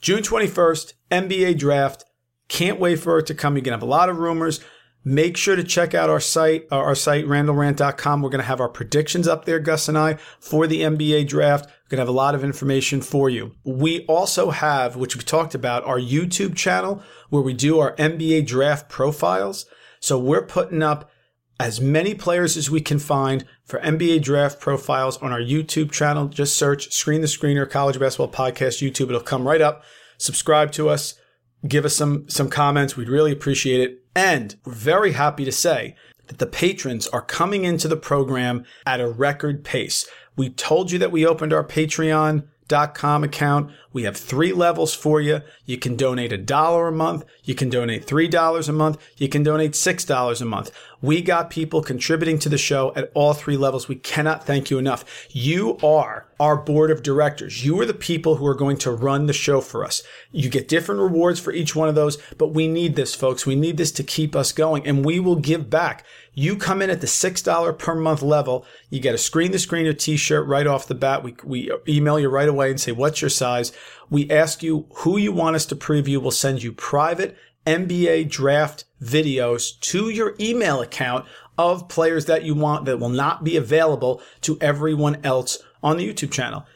June 0.00 0.22
21st, 0.22 0.94
NBA 1.10 1.58
draft. 1.58 2.04
Can't 2.48 2.78
wait 2.78 3.00
for 3.00 3.18
it 3.18 3.26
to 3.26 3.34
come. 3.34 3.54
You're 3.54 3.62
going 3.62 3.72
to 3.72 3.78
have 3.78 3.82
a 3.82 3.86
lot 3.86 4.08
of 4.08 4.18
rumors. 4.18 4.60
Make 5.04 5.36
sure 5.36 5.56
to 5.56 5.64
check 5.64 5.94
out 5.94 6.10
our 6.10 6.20
site, 6.20 6.66
uh, 6.70 6.76
our 6.76 6.94
site, 6.94 7.26
randlerant.com. 7.26 8.22
We're 8.22 8.30
going 8.30 8.40
to 8.40 8.46
have 8.46 8.60
our 8.60 8.68
predictions 8.68 9.28
up 9.28 9.44
there, 9.44 9.60
Gus 9.60 9.88
and 9.88 9.96
I, 9.96 10.14
for 10.40 10.66
the 10.66 10.80
NBA 10.80 11.28
draft. 11.28 11.66
We're 11.66 11.90
going 11.90 11.98
to 11.98 12.02
have 12.02 12.08
a 12.08 12.12
lot 12.12 12.34
of 12.34 12.42
information 12.42 13.00
for 13.00 13.30
you. 13.30 13.52
We 13.64 14.04
also 14.06 14.50
have, 14.50 14.96
which 14.96 15.16
we 15.16 15.22
talked 15.22 15.54
about, 15.54 15.84
our 15.84 15.98
YouTube 15.98 16.56
channel 16.56 17.02
where 17.30 17.42
we 17.42 17.54
do 17.54 17.78
our 17.78 17.94
NBA 17.96 18.46
draft 18.46 18.88
profiles. 18.88 19.66
So 20.00 20.18
we're 20.18 20.46
putting 20.46 20.82
up 20.82 21.10
as 21.58 21.80
many 21.80 22.14
players 22.14 22.56
as 22.56 22.70
we 22.70 22.80
can 22.80 22.98
find 22.98 23.44
for 23.64 23.80
NBA 23.80 24.22
draft 24.22 24.60
profiles 24.60 25.16
on 25.18 25.32
our 25.32 25.40
YouTube 25.40 25.90
channel. 25.90 26.28
Just 26.28 26.56
search 26.56 26.92
Screen 26.92 27.22
the 27.22 27.26
Screener 27.26 27.68
College 27.68 27.98
Basketball 27.98 28.28
Podcast 28.28 28.86
YouTube. 28.86 29.08
It'll 29.08 29.20
come 29.20 29.48
right 29.48 29.60
up. 29.60 29.82
Subscribe 30.18 30.72
to 30.72 30.88
us. 30.88 31.14
Give 31.66 31.84
us 31.84 31.96
some, 31.96 32.28
some 32.28 32.50
comments. 32.50 32.96
We'd 32.96 33.08
really 33.08 33.32
appreciate 33.32 33.80
it. 33.80 34.02
And 34.14 34.56
we're 34.64 34.72
very 34.72 35.12
happy 35.12 35.44
to 35.44 35.52
say 35.52 35.96
that 36.26 36.38
the 36.38 36.46
patrons 36.46 37.06
are 37.08 37.22
coming 37.22 37.64
into 37.64 37.88
the 37.88 37.96
program 37.96 38.64
at 38.84 39.00
a 39.00 39.08
record 39.08 39.64
pace. 39.64 40.06
We 40.36 40.50
told 40.50 40.90
you 40.90 40.98
that 40.98 41.12
we 41.12 41.26
opened 41.26 41.52
our 41.52 41.64
Patreon 41.64 42.46
com 42.68 43.24
account. 43.24 43.70
We 43.92 44.02
have 44.02 44.16
three 44.16 44.52
levels 44.52 44.94
for 44.94 45.20
you. 45.20 45.42
You 45.64 45.78
can 45.78 45.96
donate 45.96 46.32
a 46.32 46.38
dollar 46.38 46.88
a 46.88 46.92
month. 46.92 47.24
You 47.44 47.54
can 47.54 47.70
donate 47.70 48.06
$3 48.06 48.68
a 48.68 48.72
month. 48.72 48.98
You 49.16 49.28
can 49.28 49.42
donate 49.42 49.72
$6 49.72 50.40
a 50.40 50.44
month. 50.44 50.70
We 51.02 51.20
got 51.20 51.50
people 51.50 51.82
contributing 51.82 52.38
to 52.40 52.48
the 52.48 52.58
show 52.58 52.92
at 52.96 53.10
all 53.14 53.34
three 53.34 53.56
levels. 53.56 53.88
We 53.88 53.96
cannot 53.96 54.44
thank 54.44 54.70
you 54.70 54.78
enough. 54.78 55.04
You 55.30 55.76
are 55.82 56.26
our 56.40 56.56
board 56.56 56.90
of 56.90 57.02
directors. 57.02 57.64
You 57.64 57.80
are 57.80 57.86
the 57.86 57.94
people 57.94 58.36
who 58.36 58.46
are 58.46 58.54
going 58.54 58.78
to 58.78 58.90
run 58.90 59.26
the 59.26 59.32
show 59.32 59.60
for 59.60 59.84
us. 59.84 60.02
You 60.32 60.48
get 60.48 60.68
different 60.68 61.00
rewards 61.00 61.38
for 61.38 61.52
each 61.52 61.76
one 61.76 61.88
of 61.88 61.94
those, 61.94 62.16
but 62.38 62.48
we 62.48 62.68
need 62.68 62.96
this, 62.96 63.14
folks. 63.14 63.46
We 63.46 63.56
need 63.56 63.76
this 63.76 63.92
to 63.92 64.02
keep 64.02 64.34
us 64.34 64.52
going 64.52 64.86
and 64.86 65.04
we 65.04 65.20
will 65.20 65.36
give 65.36 65.68
back. 65.68 66.04
You 66.32 66.56
come 66.56 66.82
in 66.82 66.90
at 66.90 67.00
the 67.00 67.06
$6 67.06 67.78
per 67.78 67.94
month 67.94 68.22
level. 68.22 68.66
You 68.90 69.00
get 69.00 69.14
a 69.14 69.18
screen 69.18 69.52
the 69.52 69.58
screener 69.58 69.98
t-shirt 69.98 70.46
right 70.46 70.66
off 70.66 70.88
the 70.88 70.94
bat. 70.94 71.22
We, 71.22 71.36
we 71.44 71.70
email 71.88 72.20
you 72.20 72.28
right 72.28 72.48
away 72.48 72.70
and 72.70 72.80
say, 72.80 72.92
what's 72.92 73.22
your 73.22 73.30
size? 73.30 73.72
We 74.10 74.30
ask 74.30 74.62
you 74.62 74.86
who 74.96 75.16
you 75.16 75.32
want 75.32 75.56
us 75.56 75.66
to 75.66 75.76
preview. 75.76 76.20
We'll 76.20 76.30
send 76.30 76.62
you 76.62 76.72
private 76.72 77.36
NBA 77.66 78.28
draft 78.30 78.84
videos 79.02 79.78
to 79.80 80.08
your 80.08 80.34
email 80.40 80.80
account 80.80 81.26
of 81.58 81.88
players 81.88 82.26
that 82.26 82.44
you 82.44 82.54
want 82.54 82.84
that 82.84 82.98
will 82.98 83.08
not 83.08 83.44
be 83.44 83.56
available 83.56 84.20
to 84.42 84.58
everyone 84.60 85.18
else 85.24 85.58
on 85.82 85.96
the 85.96 86.12
YouTube 86.12 86.30
channel. 86.30 86.66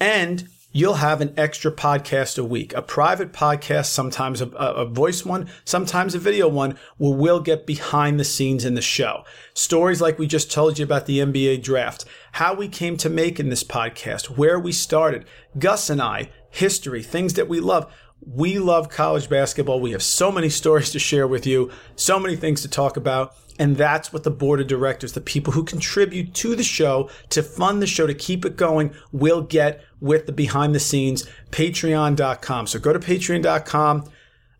And 0.00 0.48
you'll 0.72 0.94
have 0.94 1.20
an 1.20 1.34
extra 1.36 1.70
podcast 1.70 2.38
a 2.38 2.44
week, 2.44 2.72
a 2.74 2.82
private 2.82 3.32
podcast, 3.32 3.86
sometimes 3.86 4.40
a, 4.40 4.46
a, 4.48 4.86
voice 4.86 5.24
one, 5.24 5.48
sometimes 5.64 6.14
a 6.14 6.18
video 6.18 6.48
one, 6.48 6.76
where 6.96 7.14
we'll 7.14 7.40
get 7.40 7.66
behind 7.66 8.18
the 8.18 8.24
scenes 8.24 8.64
in 8.64 8.74
the 8.74 8.82
show. 8.82 9.24
Stories 9.54 10.00
like 10.00 10.18
we 10.18 10.26
just 10.26 10.50
told 10.50 10.78
you 10.78 10.84
about 10.84 11.06
the 11.06 11.18
NBA 11.18 11.62
draft, 11.62 12.04
how 12.32 12.54
we 12.54 12.68
came 12.68 12.96
to 12.96 13.10
making 13.10 13.50
this 13.50 13.64
podcast, 13.64 14.36
where 14.36 14.58
we 14.58 14.72
started, 14.72 15.26
Gus 15.58 15.90
and 15.90 16.00
I, 16.00 16.30
history, 16.50 17.02
things 17.02 17.34
that 17.34 17.48
we 17.48 17.60
love. 17.60 17.92
We 18.24 18.58
love 18.58 18.88
college 18.88 19.28
basketball. 19.28 19.80
We 19.80 19.92
have 19.92 20.02
so 20.02 20.30
many 20.30 20.48
stories 20.48 20.90
to 20.92 20.98
share 20.98 21.26
with 21.26 21.46
you, 21.46 21.70
so 21.96 22.20
many 22.20 22.36
things 22.36 22.62
to 22.62 22.68
talk 22.68 22.96
about. 22.96 23.34
And 23.58 23.76
that's 23.76 24.12
what 24.12 24.22
the 24.22 24.30
board 24.30 24.60
of 24.60 24.66
directors, 24.66 25.12
the 25.12 25.20
people 25.20 25.52
who 25.52 25.64
contribute 25.64 26.32
to 26.34 26.56
the 26.56 26.62
show, 26.62 27.10
to 27.30 27.42
fund 27.42 27.82
the 27.82 27.86
show, 27.86 28.06
to 28.06 28.14
keep 28.14 28.44
it 28.44 28.56
going, 28.56 28.94
will 29.10 29.42
get 29.42 29.84
with 30.00 30.26
the 30.26 30.32
behind 30.32 30.74
the 30.74 30.80
scenes, 30.80 31.28
patreon.com. 31.50 32.66
So 32.66 32.78
go 32.78 32.92
to 32.92 32.98
patreon.com. 32.98 34.04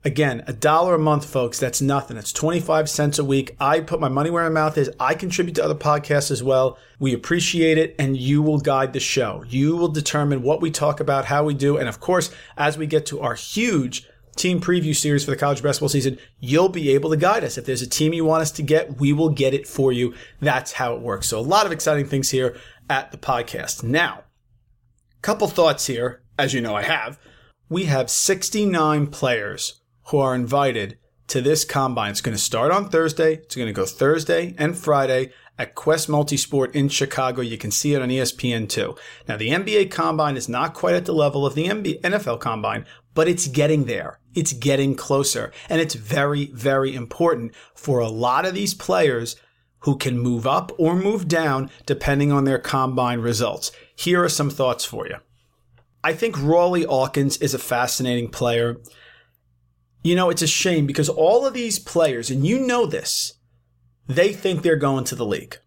Again, 0.05 0.43
a 0.49 0.53
dollar 0.53 0.97
a 0.97 0.99
month, 0.99 1.25
folks. 1.25 1.61
That's 1.61 1.81
nothing. 1.81 2.17
It's 2.17 2.33
25 2.33 2.91
cents 2.91 3.21
a 3.21 3.25
week. 3.25 3.55
I 3.61 3.79
put 3.79 4.01
my 4.01 4.09
money 4.09 4.31
where 4.31 4.43
my 4.43 4.49
mouth 4.49 4.77
is. 4.77 4.91
I 4.99 5.15
contribute 5.15 5.55
to 5.55 5.65
other 5.65 5.77
podcasts 5.77 6.33
as 6.33 6.43
well. 6.43 6.77
We 6.99 7.15
appreciate 7.15 7.79
it 7.79 7.95
and 8.01 8.17
you 8.17 8.43
will 8.43 8.59
guide 8.59 8.95
the 8.95 9.01
show. 9.01 9.45
You 9.49 9.77
will 9.77 9.89
determine 9.89 10.43
what 10.43 10.61
we 10.61 10.73
talk 10.73 10.99
about, 10.99 11.27
how 11.27 11.45
we 11.45 11.55
do. 11.55 11.77
And 11.77 11.89
of 11.89 12.01
course, 12.01 12.33
as 12.57 12.77
we 12.77 12.89
get 12.89 13.07
to 13.07 13.21
our 13.21 13.35
huge 13.35 14.09
team 14.35 14.61
preview 14.61 14.97
series 14.97 15.25
for 15.25 15.31
the 15.31 15.37
college 15.37 15.63
basketball 15.63 15.89
season, 15.89 16.19
you'll 16.41 16.69
be 16.69 16.91
able 16.91 17.11
to 17.11 17.17
guide 17.17 17.45
us. 17.45 17.57
If 17.57 17.65
there's 17.65 17.83
a 17.83 17.89
team 17.89 18.13
you 18.13 18.25
want 18.25 18.43
us 18.43 18.51
to 18.53 18.63
get, 18.63 18.99
we 18.99 19.13
will 19.13 19.29
get 19.29 19.55
it 19.55 19.69
for 19.69 19.93
you. 19.93 20.15
That's 20.41 20.73
how 20.73 20.95
it 20.95 21.01
works. 21.01 21.29
So 21.29 21.39
a 21.39 21.41
lot 21.41 21.65
of 21.65 21.71
exciting 21.71 22.07
things 22.07 22.31
here 22.31 22.57
at 22.91 23.13
the 23.13 23.19
podcast. 23.19 23.85
Now, 23.85 24.25
couple 25.21 25.47
thoughts 25.47 25.87
here. 25.87 26.25
As 26.37 26.53
you 26.55 26.61
know, 26.61 26.75
I 26.75 26.83
have. 26.83 27.21
We 27.69 27.85
have 27.85 28.11
69 28.11 29.07
players 29.07 29.82
who 30.07 30.19
are 30.19 30.35
invited 30.35 30.99
to 31.29 31.41
this 31.41 31.65
combine. 31.65 32.11
It's 32.11 32.21
going 32.21 32.37
to 32.37 32.43
start 32.43 32.73
on 32.73 32.89
Thursday. 32.89 33.35
It's 33.35 33.57
going 33.57 33.69
to 33.69 33.73
go 33.73 33.87
Thursday 33.87 34.55
and 34.59 34.77
Friday 34.77 35.33
at 35.59 35.75
Quest 35.75 36.09
Multisport 36.09 36.75
in 36.75 36.89
Chicago. 36.89 37.41
You 37.41 37.57
can 37.59 37.71
see 37.71 37.95
it 37.95 38.03
on 38.03 38.09
ESPN2. 38.09 38.99
Now, 39.29 39.37
the 39.37 39.51
NBA 39.51 39.91
combine 39.91 40.37
is 40.37 40.49
not 40.49 40.75
quite 40.75 40.95
at 40.95 41.05
the 41.05 41.15
level 41.15 41.47
of 41.47 41.55
the 41.55 41.69
NFL 41.69 42.41
combine, 42.41 42.85
but 43.15 43.29
it's 43.29 43.47
getting 43.47 43.85
there. 43.85 44.19
It's 44.35 44.53
getting 44.53 44.95
closer. 44.95 45.53
And 45.69 45.81
it's 45.81 45.95
very, 45.95 46.47
very 46.47 46.95
important 46.95 47.55
for 47.75 47.99
a 47.99 48.09
lot 48.09 48.45
of 48.45 48.55
these 48.55 48.75
players 48.75 49.37
who 49.81 49.97
can 49.97 50.19
move 50.19 50.47
up 50.47 50.73
or 50.79 50.95
move 50.95 51.29
down 51.29 51.71
depending 51.87 52.33
on 52.33 52.45
their 52.45 52.59
combine 52.59 53.21
results. 53.21 53.73
Here 53.95 54.23
are 54.23 54.29
some 54.29 54.51
thoughts 54.51 54.85
for 54.85 55.07
you. 55.07 55.17
I 56.05 56.15
think 56.15 56.37
Rawle 56.37 56.85
Alkins 56.85 57.41
is 57.41 57.55
a 57.55 57.59
fascinating 57.59 58.29
player. 58.29 58.81
You 60.03 60.17
know, 60.17 60.31
it's 60.31 60.43
a 60.43 60.47
shame 60.47 60.87
because 60.87 61.09
all 61.09 61.47
of 61.47 61.55
these 61.55 61.79
players, 61.79 62.31
and 62.31 62.47
you 62.47 62.59
know 62.59 62.87
this, 62.87 63.35
they 64.09 64.33
think 64.33 64.63
they're 64.63 64.77
going 64.77 65.05
to 65.05 65.15
the 65.15 65.27
league. 65.27 65.59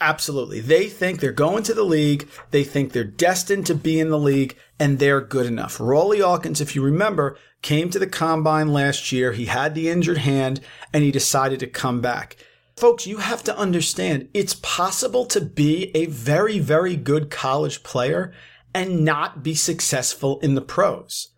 Absolutely. 0.00 0.60
They 0.60 0.88
think 0.88 1.20
they're 1.20 1.32
going 1.32 1.62
to 1.64 1.74
the 1.74 1.84
league. 1.84 2.28
They 2.50 2.64
think 2.64 2.92
they're 2.92 3.04
destined 3.04 3.66
to 3.66 3.74
be 3.74 3.98
in 3.98 4.10
the 4.10 4.18
league 4.18 4.56
and 4.78 4.98
they're 4.98 5.20
good 5.20 5.46
enough. 5.46 5.78
Rawle 5.78 6.18
Alkins, 6.18 6.60
if 6.60 6.74
you 6.74 6.82
remember, 6.82 7.38
came 7.62 7.88
to 7.90 7.98
the 7.98 8.06
combine 8.06 8.72
last 8.72 9.10
year. 9.10 9.32
He 9.32 9.46
had 9.46 9.74
the 9.74 9.88
injured 9.88 10.18
hand 10.18 10.60
and 10.92 11.02
he 11.02 11.10
decided 11.10 11.60
to 11.60 11.66
come 11.66 12.00
back. 12.00 12.36
Folks, 12.76 13.06
you 13.06 13.18
have 13.18 13.42
to 13.44 13.56
understand 13.56 14.28
it's 14.34 14.54
possible 14.54 15.24
to 15.26 15.40
be 15.40 15.90
a 15.94 16.06
very, 16.06 16.58
very 16.58 16.96
good 16.96 17.30
college 17.30 17.82
player 17.82 18.34
and 18.74 19.02
not 19.02 19.42
be 19.42 19.54
successful 19.54 20.38
in 20.40 20.54
the 20.54 20.60
pros. 20.60 21.28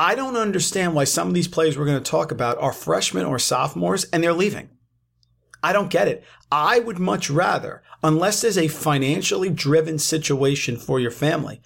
I 0.00 0.14
don't 0.14 0.38
understand 0.38 0.94
why 0.94 1.04
some 1.04 1.28
of 1.28 1.34
these 1.34 1.46
players 1.46 1.76
we're 1.76 1.84
going 1.84 2.02
to 2.02 2.10
talk 2.10 2.32
about 2.32 2.56
are 2.56 2.72
freshmen 2.72 3.26
or 3.26 3.38
sophomores 3.38 4.04
and 4.04 4.24
they're 4.24 4.32
leaving. 4.32 4.70
I 5.62 5.74
don't 5.74 5.90
get 5.90 6.08
it. 6.08 6.24
I 6.50 6.78
would 6.78 6.98
much 6.98 7.28
rather, 7.28 7.82
unless 8.02 8.40
there's 8.40 8.56
a 8.56 8.68
financially 8.68 9.50
driven 9.50 9.98
situation 9.98 10.78
for 10.78 10.98
your 10.98 11.10
family, 11.10 11.60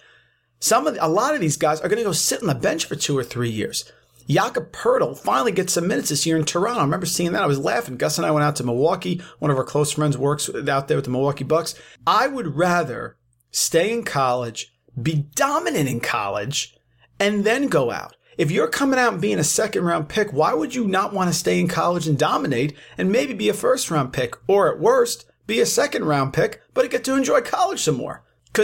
some 0.59 0.85
of 0.85 0.95
the, 0.95 1.05
a 1.05 1.07
lot 1.07 1.33
of 1.33 1.39
these 1.39 1.55
guys 1.55 1.79
are 1.79 1.87
going 1.87 1.99
to 1.99 2.03
go 2.03 2.11
sit 2.11 2.41
on 2.41 2.47
the 2.47 2.55
bench 2.55 2.83
for 2.83 2.97
two 2.97 3.17
or 3.17 3.23
three 3.23 3.49
years. 3.49 3.89
Jakob 4.27 4.73
Poeltl 4.73 5.17
finally 5.17 5.53
gets 5.53 5.71
some 5.71 5.87
minutes 5.87 6.09
this 6.09 6.25
year 6.25 6.35
in 6.35 6.43
Toronto. 6.43 6.81
I 6.81 6.83
remember 6.83 7.05
seeing 7.05 7.31
that. 7.31 7.43
I 7.43 7.47
was 7.47 7.57
laughing. 7.57 7.95
Gus 7.95 8.17
and 8.17 8.27
I 8.27 8.31
went 8.31 8.43
out 8.43 8.57
to 8.57 8.65
Milwaukee. 8.65 9.21
One 9.39 9.49
of 9.49 9.55
our 9.55 9.63
close 9.63 9.93
friends 9.93 10.17
works 10.17 10.49
out 10.67 10.89
there 10.89 10.97
with 10.97 11.05
the 11.05 11.11
Milwaukee 11.11 11.45
Bucks. 11.45 11.73
I 12.05 12.27
would 12.27 12.57
rather 12.57 13.15
stay 13.51 13.93
in 13.93 14.03
college, 14.03 14.73
be 15.01 15.25
dominant 15.35 15.87
in 15.87 16.01
college, 16.01 16.75
and 17.17 17.45
then 17.45 17.67
go 17.67 17.91
out. 17.91 18.14
If 18.37 18.51
you're 18.51 18.67
coming 18.67 18.99
out 18.99 19.13
and 19.13 19.21
being 19.21 19.39
a 19.39 19.43
second 19.43 19.83
round 19.83 20.09
pick, 20.09 20.33
why 20.33 20.53
would 20.53 20.75
you 20.75 20.85
not 20.85 21.13
want 21.13 21.29
to 21.29 21.33
stay 21.33 21.59
in 21.59 21.67
college 21.67 22.07
and 22.07 22.17
dominate 22.17 22.75
and 22.97 23.11
maybe 23.11 23.33
be 23.33 23.49
a 23.49 23.53
first 23.53 23.89
round 23.89 24.11
pick 24.11 24.35
or 24.47 24.71
at 24.71 24.79
worst 24.79 25.25
be 25.47 25.61
a 25.61 25.65
second 25.65 26.05
round 26.05 26.33
pick, 26.33 26.61
but 26.73 26.89
get 26.89 27.03
to 27.05 27.15
enjoy 27.15 27.41
college 27.41 27.81
some 27.81 27.95
more? 27.95 28.23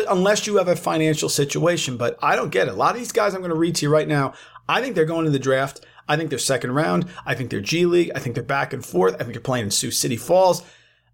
Unless 0.10 0.48
you 0.48 0.58
have 0.58 0.68
a 0.68 0.76
financial 0.76 1.30
situation, 1.30 1.98
but 1.98 2.18
I 2.22 2.36
don't 2.36 2.52
get 2.52 2.68
it. 2.68 2.74
A 2.74 2.76
lot 2.76 2.96
of 2.96 3.00
these 3.00 3.12
guys 3.12 3.34
I'm 3.34 3.42
going 3.42 3.52
to 3.52 3.58
read 3.58 3.76
to 3.76 3.86
you 3.86 3.92
right 3.92 4.08
now, 4.08 4.34
I 4.68 4.82
think 4.82 4.96
they're 4.96 5.06
going 5.06 5.26
to 5.26 5.32
the 5.32 5.40
draft. 5.40 5.86
I 6.08 6.18
think 6.18 6.30
they're 6.30 6.40
second 6.40 6.74
round. 6.74 7.06
I 7.26 7.36
think 7.36 7.50
they're 7.50 7.62
G 7.62 7.86
League. 7.86 8.12
I 8.16 8.20
think 8.20 8.36
they're 8.36 8.44
back 8.44 8.74
and 8.74 8.86
forth. 8.86 9.16
I 9.16 9.20
think 9.20 9.34
they're 9.34 9.42
playing 9.42 9.66
in 9.66 9.72
Sioux 9.72 9.92
City 9.92 10.18
Falls. 10.18 10.64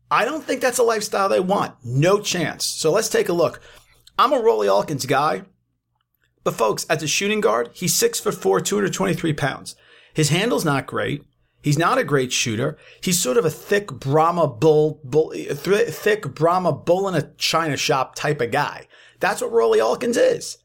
I 0.10 0.26
don't 0.26 0.44
think 0.44 0.62
that's 0.62 0.80
a 0.80 0.84
lifestyle 0.84 1.30
they 1.30 1.40
want. 1.40 1.76
No 1.84 2.20
chance. 2.20 2.66
So 2.66 2.92
let's 2.92 3.10
take 3.10 3.30
a 3.30 3.34
look. 3.34 3.62
I'm 4.18 4.34
a 4.34 4.40
Rawle 4.40 4.66
Alkins 4.66 5.06
guy. 5.06 5.44
But 6.48 6.56
folks, 6.56 6.86
as 6.90 7.04
a 7.04 7.08
shooting 7.08 7.42
guard, 7.42 7.72
he's 7.74 7.94
six 7.94 8.22
foot 8.22 8.34
four, 8.34 8.62
223 8.62 9.34
pounds. 9.34 9.76
His 10.14 10.30
handle's 10.30 10.64
not 10.64 10.88
great. 10.88 11.26
He's 11.62 11.78
not 11.78 11.98
a 11.98 12.06
great 12.06 12.32
shooter. 12.32 12.78
He's 13.04 13.22
sort 13.22 13.36
of 13.36 13.44
a 13.44 13.50
thick 13.50 13.88
Brahma 13.92 14.48
bull, 14.48 15.02
bull 15.04 15.32
th- 15.32 15.58
thick 15.58 16.34
Brahma 16.34 16.72
bull 16.72 17.10
in 17.10 17.16
a 17.16 17.34
china 17.36 17.76
shop 17.76 18.16
type 18.16 18.40
of 18.40 18.52
guy. 18.52 18.88
That's 19.20 19.42
what 19.42 19.52
Rawle 19.52 19.78
Alkins 19.78 20.16
is. 20.18 20.60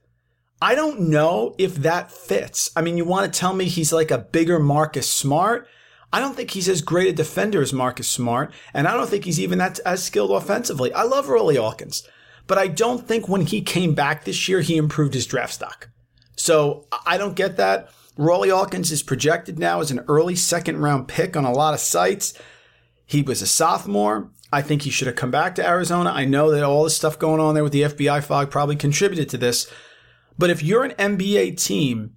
I 0.61 0.77
don't 0.77 1.01
know 1.01 1.57
if 1.59 1.75
that 1.75 2.12
fits. 2.12 2.71
I 2.77 2.81
mean, 2.81 2.97
you 2.97 3.05
want 3.05 3.33
to 3.33 3.37
tell 3.37 3.53
me 3.53 3.65
he's 3.65 3.93
like 3.93 4.12
a 4.12 4.19
bigger 4.19 4.61
Marcus 4.61 5.11
Smart? 5.11 5.67
I 6.12 6.21
don't 6.21 6.37
think 6.37 6.53
he's 6.53 6.69
as 6.69 6.81
great 6.81 7.09
a 7.09 7.12
defender 7.12 7.61
as 7.61 7.73
Marcus 7.73 8.07
Smart, 8.07 8.53
and 8.73 8.87
I 8.87 8.93
don't 8.97 9.11
think 9.11 9.25
he's 9.25 9.41
even 9.41 9.59
that 9.59 9.81
as 9.81 10.05
skilled 10.05 10.31
offensively. 10.31 10.93
I 10.93 11.03
love 11.03 11.27
Rawle 11.27 11.57
Alkins 11.57 12.07
but 12.47 12.59
I 12.59 12.69
don't 12.69 13.07
think 13.07 13.29
when 13.29 13.47
he 13.47 13.61
came 13.63 13.95
back 13.95 14.25
this 14.25 14.49
year, 14.49 14.61
he 14.61 14.77
improved 14.77 15.15
his 15.15 15.27
draft 15.27 15.55
stock. 15.55 15.89
So 16.37 16.87
I 17.07 17.19
don't 17.19 17.37
get 17.37 17.57
that. 17.57 17.91
Rawle 18.19 18.49
Alkins 18.49 18.91
is 18.91 19.03
projected 19.03 19.59
now 19.59 19.81
as 19.81 19.91
an 19.91 20.05
early 20.09 20.37
second 20.37 20.79
round 20.79 21.09
pick 21.09 21.37
on 21.37 21.45
a 21.45 21.53
lot 21.53 21.75
of 21.75 21.81
sites. 21.81 22.35
He 23.07 23.23
was 23.23 23.43
a 23.43 23.47
sophomore. 23.47 24.31
I 24.53 24.61
think 24.61 24.83
he 24.83 24.91
should 24.91 25.07
have 25.07 25.17
come 25.17 25.31
back 25.31 25.55
to 25.55 25.67
Arizona. 25.67 26.11
I 26.11 26.27
know 26.27 26.51
that 26.51 26.63
all 26.63 26.85
this 26.85 26.97
stuff 26.97 27.19
going 27.19 27.41
on 27.41 27.55
there 27.55 27.65
with 27.65 27.73
the 27.73 27.83
FBI 27.83 28.23
fog 28.23 28.51
probably 28.51 28.77
contributed 28.77 29.31
to 29.31 29.39
this. 29.39 29.71
But 30.37 30.51
if 30.51 30.63
you're 30.63 30.85
an 30.85 31.17
NBA 31.17 31.63
team, 31.63 32.17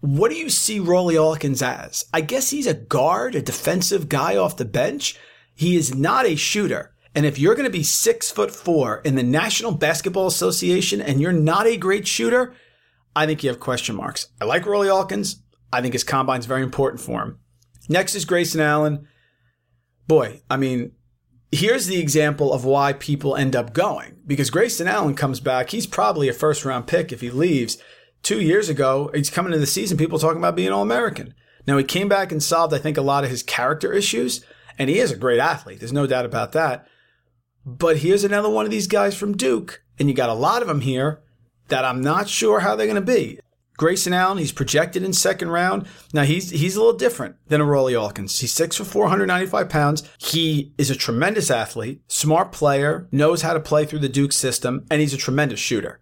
what 0.00 0.30
do 0.30 0.36
you 0.36 0.48
see 0.48 0.80
Rawle 0.80 1.12
Alkins 1.14 1.62
as? 1.62 2.06
I 2.12 2.20
guess 2.20 2.50
he's 2.50 2.66
a 2.66 2.74
guard, 2.74 3.34
a 3.34 3.42
defensive 3.42 4.08
guy 4.08 4.36
off 4.36 4.56
the 4.56 4.64
bench. 4.64 5.18
He 5.54 5.76
is 5.76 5.94
not 5.94 6.24
a 6.24 6.36
shooter. 6.36 6.94
And 7.18 7.26
if 7.26 7.36
you're 7.36 7.56
going 7.56 7.64
to 7.64 7.76
be 7.76 7.82
six 7.82 8.30
foot 8.30 8.52
four 8.52 8.98
in 8.98 9.16
the 9.16 9.24
National 9.24 9.72
Basketball 9.72 10.28
Association 10.28 11.02
and 11.02 11.20
you're 11.20 11.32
not 11.32 11.66
a 11.66 11.76
great 11.76 12.06
shooter, 12.06 12.54
I 13.16 13.26
think 13.26 13.42
you 13.42 13.50
have 13.50 13.58
question 13.58 13.96
marks. 13.96 14.28
I 14.40 14.44
like 14.44 14.62
Rawle 14.62 14.86
Alkins. 14.86 15.40
I 15.72 15.82
think 15.82 15.94
his 15.94 16.04
combine's 16.04 16.46
very 16.46 16.62
important 16.62 17.00
for 17.00 17.20
him. 17.20 17.40
Next 17.88 18.14
is 18.14 18.24
Grayson 18.24 18.60
Allen. 18.60 19.08
Boy, 20.06 20.42
I 20.48 20.58
mean, 20.58 20.92
here's 21.50 21.88
the 21.88 21.98
example 21.98 22.52
of 22.52 22.64
why 22.64 22.92
people 22.92 23.34
end 23.34 23.56
up 23.56 23.72
going. 23.72 24.18
Because 24.24 24.50
Grayson 24.50 24.86
Allen 24.86 25.16
comes 25.16 25.40
back, 25.40 25.70
he's 25.70 25.88
probably 25.88 26.28
a 26.28 26.32
first 26.32 26.64
round 26.64 26.86
pick 26.86 27.10
if 27.10 27.20
he 27.20 27.32
leaves. 27.32 27.78
Two 28.22 28.40
years 28.40 28.68
ago, 28.68 29.10
he's 29.12 29.28
coming 29.28 29.52
into 29.52 29.58
the 29.58 29.66
season, 29.66 29.98
people 29.98 30.20
talking 30.20 30.38
about 30.38 30.54
being 30.54 30.70
All 30.70 30.82
American. 30.82 31.34
Now, 31.66 31.78
he 31.78 31.82
came 31.82 32.08
back 32.08 32.30
and 32.30 32.40
solved, 32.40 32.72
I 32.72 32.78
think, 32.78 32.96
a 32.96 33.02
lot 33.02 33.24
of 33.24 33.30
his 33.30 33.42
character 33.42 33.92
issues, 33.92 34.44
and 34.78 34.88
he 34.88 35.00
is 35.00 35.10
a 35.10 35.16
great 35.16 35.40
athlete. 35.40 35.80
There's 35.80 35.92
no 35.92 36.06
doubt 36.06 36.24
about 36.24 36.52
that. 36.52 36.86
But 37.76 37.98
here's 37.98 38.24
another 38.24 38.48
one 38.48 38.64
of 38.64 38.70
these 38.70 38.86
guys 38.86 39.14
from 39.14 39.36
Duke, 39.36 39.82
and 39.98 40.08
you 40.08 40.14
got 40.14 40.30
a 40.30 40.34
lot 40.34 40.62
of 40.62 40.68
them 40.68 40.80
here 40.80 41.20
that 41.68 41.84
I'm 41.84 42.00
not 42.00 42.26
sure 42.26 42.60
how 42.60 42.74
they're 42.74 42.86
going 42.86 42.94
to 42.94 43.02
be. 43.02 43.40
Grayson 43.76 44.14
Allen, 44.14 44.38
he's 44.38 44.52
projected 44.52 45.04
in 45.04 45.12
second 45.12 45.50
round. 45.50 45.86
Now 46.14 46.24
he's 46.24 46.48
he's 46.50 46.76
a 46.76 46.80
little 46.80 46.98
different 46.98 47.36
than 47.46 47.60
a 47.60 47.64
Rawle 47.64 47.92
Alkins. 47.92 48.40
He's 48.40 48.54
six 48.54 48.76
for 48.76 48.84
495 48.84 49.68
pounds. 49.68 50.02
He 50.16 50.72
is 50.78 50.90
a 50.90 50.96
tremendous 50.96 51.50
athlete, 51.50 52.00
smart 52.08 52.52
player, 52.52 53.06
knows 53.12 53.42
how 53.42 53.52
to 53.52 53.60
play 53.60 53.84
through 53.84 54.00
the 54.00 54.08
Duke 54.08 54.32
system, 54.32 54.86
and 54.90 55.02
he's 55.02 55.14
a 55.14 55.18
tremendous 55.18 55.60
shooter. 55.60 56.00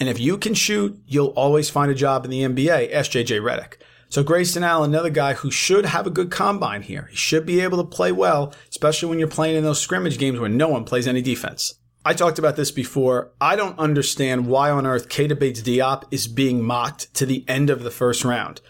And 0.00 0.08
if 0.08 0.18
you 0.18 0.38
can 0.38 0.54
shoot, 0.54 0.98
you'll 1.06 1.28
always 1.28 1.68
find 1.68 1.90
a 1.90 1.94
job 1.94 2.24
in 2.24 2.30
the 2.30 2.40
NBA. 2.40 2.92
SJJ 2.92 3.40
Redick. 3.40 3.74
So 4.14 4.22
Grayson 4.22 4.62
Allen, 4.62 4.92
another 4.92 5.10
guy 5.10 5.32
who 5.32 5.50
should 5.50 5.86
have 5.86 6.06
a 6.06 6.10
good 6.10 6.30
combine 6.30 6.82
here. 6.82 7.08
He 7.10 7.16
should 7.16 7.44
be 7.44 7.58
able 7.58 7.78
to 7.78 7.96
play 7.96 8.12
well, 8.12 8.54
especially 8.70 9.08
when 9.08 9.18
you're 9.18 9.26
playing 9.26 9.56
in 9.56 9.64
those 9.64 9.80
scrimmage 9.80 10.18
games 10.18 10.38
where 10.38 10.48
no 10.48 10.68
one 10.68 10.84
plays 10.84 11.08
any 11.08 11.20
defense. 11.20 11.74
I 12.04 12.14
talked 12.14 12.38
about 12.38 12.54
this 12.54 12.70
before. 12.70 13.32
I 13.40 13.56
don't 13.56 13.76
understand 13.76 14.46
why 14.46 14.70
on 14.70 14.86
earth 14.86 15.08
Keita 15.08 15.36
Bates 15.36 15.62
Diop 15.62 16.04
is 16.12 16.28
being 16.28 16.62
mocked 16.62 17.12
to 17.14 17.26
the 17.26 17.44
end 17.48 17.70
of 17.70 17.82
the 17.82 17.90
first 17.90 18.24
round. 18.24 18.60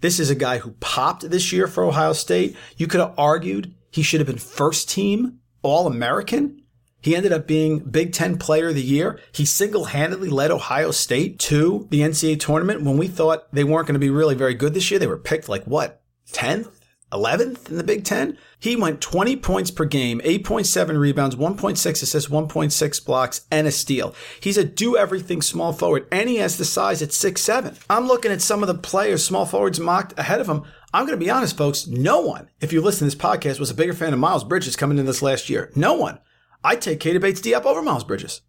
This 0.00 0.18
is 0.18 0.30
a 0.30 0.34
guy 0.34 0.56
who 0.56 0.70
popped 0.80 1.28
this 1.28 1.52
year 1.52 1.66
for 1.66 1.84
Ohio 1.84 2.14
State. 2.14 2.56
You 2.78 2.86
could 2.86 3.00
have 3.00 3.12
argued 3.18 3.74
he 3.90 4.02
should 4.02 4.20
have 4.20 4.26
been 4.26 4.38
first 4.38 4.88
team 4.88 5.40
All 5.60 5.86
American. 5.86 6.62
He 7.04 7.14
ended 7.14 7.32
up 7.32 7.46
being 7.46 7.80
Big 7.80 8.14
Ten 8.14 8.38
Player 8.38 8.68
of 8.68 8.76
the 8.76 8.82
Year. 8.82 9.20
He 9.30 9.44
single 9.44 9.84
handedly 9.84 10.30
led 10.30 10.50
Ohio 10.50 10.90
State 10.90 11.38
to 11.40 11.86
the 11.90 12.00
NCAA 12.00 12.40
tournament 12.40 12.80
when 12.80 12.96
we 12.96 13.08
thought 13.08 13.52
they 13.52 13.62
weren't 13.62 13.86
going 13.86 13.92
to 13.92 13.98
be 13.98 14.08
really 14.08 14.34
very 14.34 14.54
good 14.54 14.72
this 14.72 14.90
year. 14.90 14.98
They 14.98 15.06
were 15.06 15.18
picked 15.18 15.46
like 15.46 15.64
what, 15.64 16.00
10th? 16.32 16.70
11th 17.12 17.68
in 17.68 17.76
the 17.76 17.84
Big 17.84 18.04
Ten. 18.04 18.38
He 18.58 18.74
went 18.74 19.02
20 19.02 19.36
points 19.36 19.70
per 19.70 19.84
game, 19.84 20.22
8.7 20.24 20.98
rebounds, 20.98 21.36
1.6 21.36 22.02
assists, 22.02 22.30
1.6 22.30 23.04
blocks, 23.04 23.46
and 23.50 23.66
a 23.66 23.70
steal. 23.70 24.14
He's 24.40 24.56
a 24.56 24.64
do 24.64 24.96
everything 24.96 25.42
small 25.42 25.74
forward, 25.74 26.06
and 26.10 26.30
he 26.30 26.36
has 26.36 26.56
the 26.56 26.64
size 26.64 27.02
at 27.02 27.10
6'7. 27.10 27.78
I'm 27.90 28.08
looking 28.08 28.32
at 28.32 28.40
some 28.40 28.62
of 28.62 28.66
the 28.66 28.74
players, 28.74 29.22
small 29.22 29.44
forwards 29.44 29.78
mocked 29.78 30.18
ahead 30.18 30.40
of 30.40 30.48
him. 30.48 30.62
I'm 30.94 31.04
going 31.04 31.18
to 31.18 31.24
be 31.24 31.30
honest, 31.30 31.58
folks. 31.58 31.86
No 31.86 32.22
one, 32.22 32.48
if 32.60 32.72
you 32.72 32.80
listen 32.80 33.00
to 33.00 33.14
this 33.14 33.22
podcast, 33.22 33.60
was 33.60 33.70
a 33.70 33.74
bigger 33.74 33.92
fan 33.92 34.14
of 34.14 34.18
Miles 34.18 34.42
Bridges 34.42 34.74
coming 34.74 34.96
in 34.96 35.04
this 35.04 35.20
last 35.20 35.50
year. 35.50 35.70
No 35.76 35.92
one. 35.92 36.18
I'd 36.64 36.80
take 36.80 36.98
Keita 36.98 37.20
Bates-Diop 37.20 37.66
over 37.66 37.82
Miles 37.82 38.04
Bridges. 38.04 38.40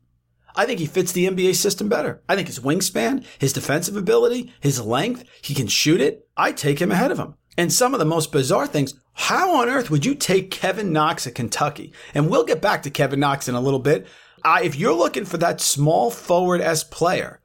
I 0.56 0.66
think 0.66 0.80
he 0.80 0.86
fits 0.86 1.12
the 1.12 1.28
NBA 1.28 1.56
system 1.56 1.90
better. 1.90 2.24
I 2.30 2.36
think 2.36 2.48
his 2.48 2.62
wingspan, 2.62 3.26
his 3.38 3.52
defensive 3.52 3.98
ability, 3.98 4.54
his 4.62 4.80
length, 4.80 5.26
he 5.42 5.54
can 5.54 5.68
shoot 5.68 6.00
it. 6.00 6.28
I'd 6.38 6.56
take 6.56 6.80
him 6.80 6.94
ahead 6.94 7.12
of 7.12 7.20
him. 7.20 7.36
And 7.58 7.74
some 7.74 7.94
of 7.94 8.00
the 8.00 8.06
most 8.06 8.32
bizarre 8.32 8.68
things, 8.68 8.94
how 9.14 9.62
on 9.62 9.70
earth 9.70 9.90
would 9.90 10.06
you 10.06 10.16
take 10.16 10.52
Kevin 10.52 10.94
Knox 10.94 11.28
at 11.28 11.36
Kentucky? 11.36 11.92
And 12.14 12.30
we'll 12.30 12.46
get 12.46 12.62
back 12.62 12.84
to 12.84 12.90
Kevin 12.90 13.20
Knox 13.20 13.50
in 13.50 13.56
a 13.56 13.62
little 13.62 13.80
bit. 13.80 14.08
Uh, 14.46 14.60
if 14.64 14.76
you're 14.76 14.94
looking 14.94 15.26
for 15.26 15.38
that 15.38 15.60
small 15.60 16.10
forward 16.10 16.62
S 16.62 16.84
player, 16.84 17.42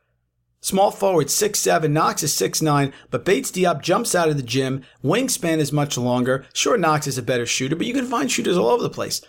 small 0.61 0.91
forward 0.91 1.31
six 1.31 1.59
seven, 1.59 1.93
Knox 1.93 2.23
is 2.23 2.35
six 2.35 2.61
nine, 2.61 2.93
but 3.11 3.25
Bates-Diop 3.25 3.83
jumps 3.83 4.15
out 4.15 4.29
of 4.29 4.37
the 4.37 4.43
gym. 4.43 4.85
Wingspan 5.03 5.59
is 5.59 5.73
much 5.73 5.97
longer. 5.97 6.45
Sure, 6.53 6.77
Knox 6.77 7.07
is 7.07 7.19
a 7.19 7.23
better 7.23 7.47
shooter, 7.47 7.75
but 7.75 7.87
you 7.87 7.95
can 7.95 8.07
find 8.07 8.31
shooters 8.31 8.57
all 8.57 8.69
over 8.69 8.83
the 8.83 8.91
place. 8.91 9.21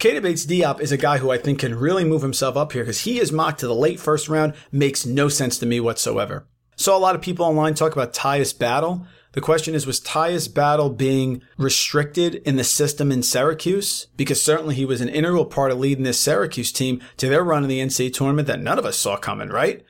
Keita 0.00 0.22
Bates-Diop 0.22 0.80
is 0.80 0.92
a 0.92 0.96
guy 0.96 1.18
who 1.18 1.30
I 1.30 1.36
think 1.36 1.58
can 1.58 1.74
really 1.74 2.06
move 2.06 2.22
himself 2.22 2.56
up 2.56 2.72
here 2.72 2.84
because 2.84 3.02
he 3.02 3.20
is 3.20 3.30
mocked 3.30 3.60
to 3.60 3.66
the 3.66 3.74
late 3.74 4.00
first 4.00 4.30
round. 4.30 4.54
Makes 4.72 5.04
no 5.04 5.28
sense 5.28 5.58
to 5.58 5.66
me 5.66 5.78
whatsoever. 5.78 6.46
Saw 6.74 6.96
a 6.96 6.98
lot 6.98 7.14
of 7.14 7.20
people 7.20 7.44
online 7.44 7.74
talk 7.74 7.92
about 7.92 8.14
Tyus 8.14 8.58
Battle. 8.58 9.06
The 9.32 9.42
question 9.42 9.74
is, 9.74 9.86
was 9.86 10.00
Tyus 10.00 10.52
Battle 10.52 10.88
being 10.88 11.42
restricted 11.58 12.36
in 12.36 12.56
the 12.56 12.64
system 12.64 13.12
in 13.12 13.22
Syracuse? 13.22 14.06
Because 14.16 14.42
certainly 14.42 14.74
he 14.74 14.86
was 14.86 15.02
an 15.02 15.10
integral 15.10 15.44
part 15.44 15.70
of 15.70 15.78
leading 15.78 16.04
this 16.04 16.18
Syracuse 16.18 16.72
team 16.72 17.02
to 17.18 17.28
their 17.28 17.44
run 17.44 17.62
in 17.62 17.68
the 17.68 17.80
NCAA 17.80 18.14
tournament 18.14 18.48
that 18.48 18.62
none 18.62 18.78
of 18.78 18.86
us 18.86 18.96
saw 18.96 19.18
coming, 19.18 19.50
right? 19.50 19.84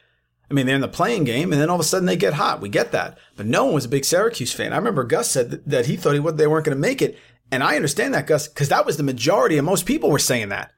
I 0.51 0.55
mean, 0.55 0.67
they're 0.67 0.75
in 0.75 0.81
the 0.81 0.89
playing 0.89 1.23
game, 1.23 1.53
and 1.53 1.63
then 1.63 1.71
all 1.71 1.77
of 1.77 1.81
a 1.81 1.85
sudden 1.85 2.07
they 2.07 2.17
get 2.17 2.33
hot. 2.35 2.61
We 2.61 2.69
get 2.69 2.91
that, 2.91 3.17
but 3.37 3.47
no 3.47 3.67
one 3.67 3.75
was 3.75 3.85
a 3.85 3.89
big 3.89 4.05
Syracuse 4.05 4.53
fan. 4.53 4.73
I 4.73 4.77
remember 4.77 5.05
Gus 5.05 5.31
said 5.31 5.63
that 5.67 5.87
he 5.87 5.95
thought 5.95 6.15
he 6.15 6.19
they 6.19 6.49
weren't 6.49 6.67
going 6.67 6.77
to 6.77 6.81
make 6.81 7.01
it, 7.01 7.17
and 7.51 7.63
I 7.63 7.77
understand 7.77 8.15
that, 8.15 8.27
Gus, 8.27 8.49
because 8.49 8.69
that 8.69 8.87
was 8.87 8.97
the 8.97 9.03
majority, 9.03 9.57
and 9.59 9.67
most 9.67 9.87
people 9.87 10.11
were 10.11 10.19
saying 10.19 10.51
that. 10.51 10.73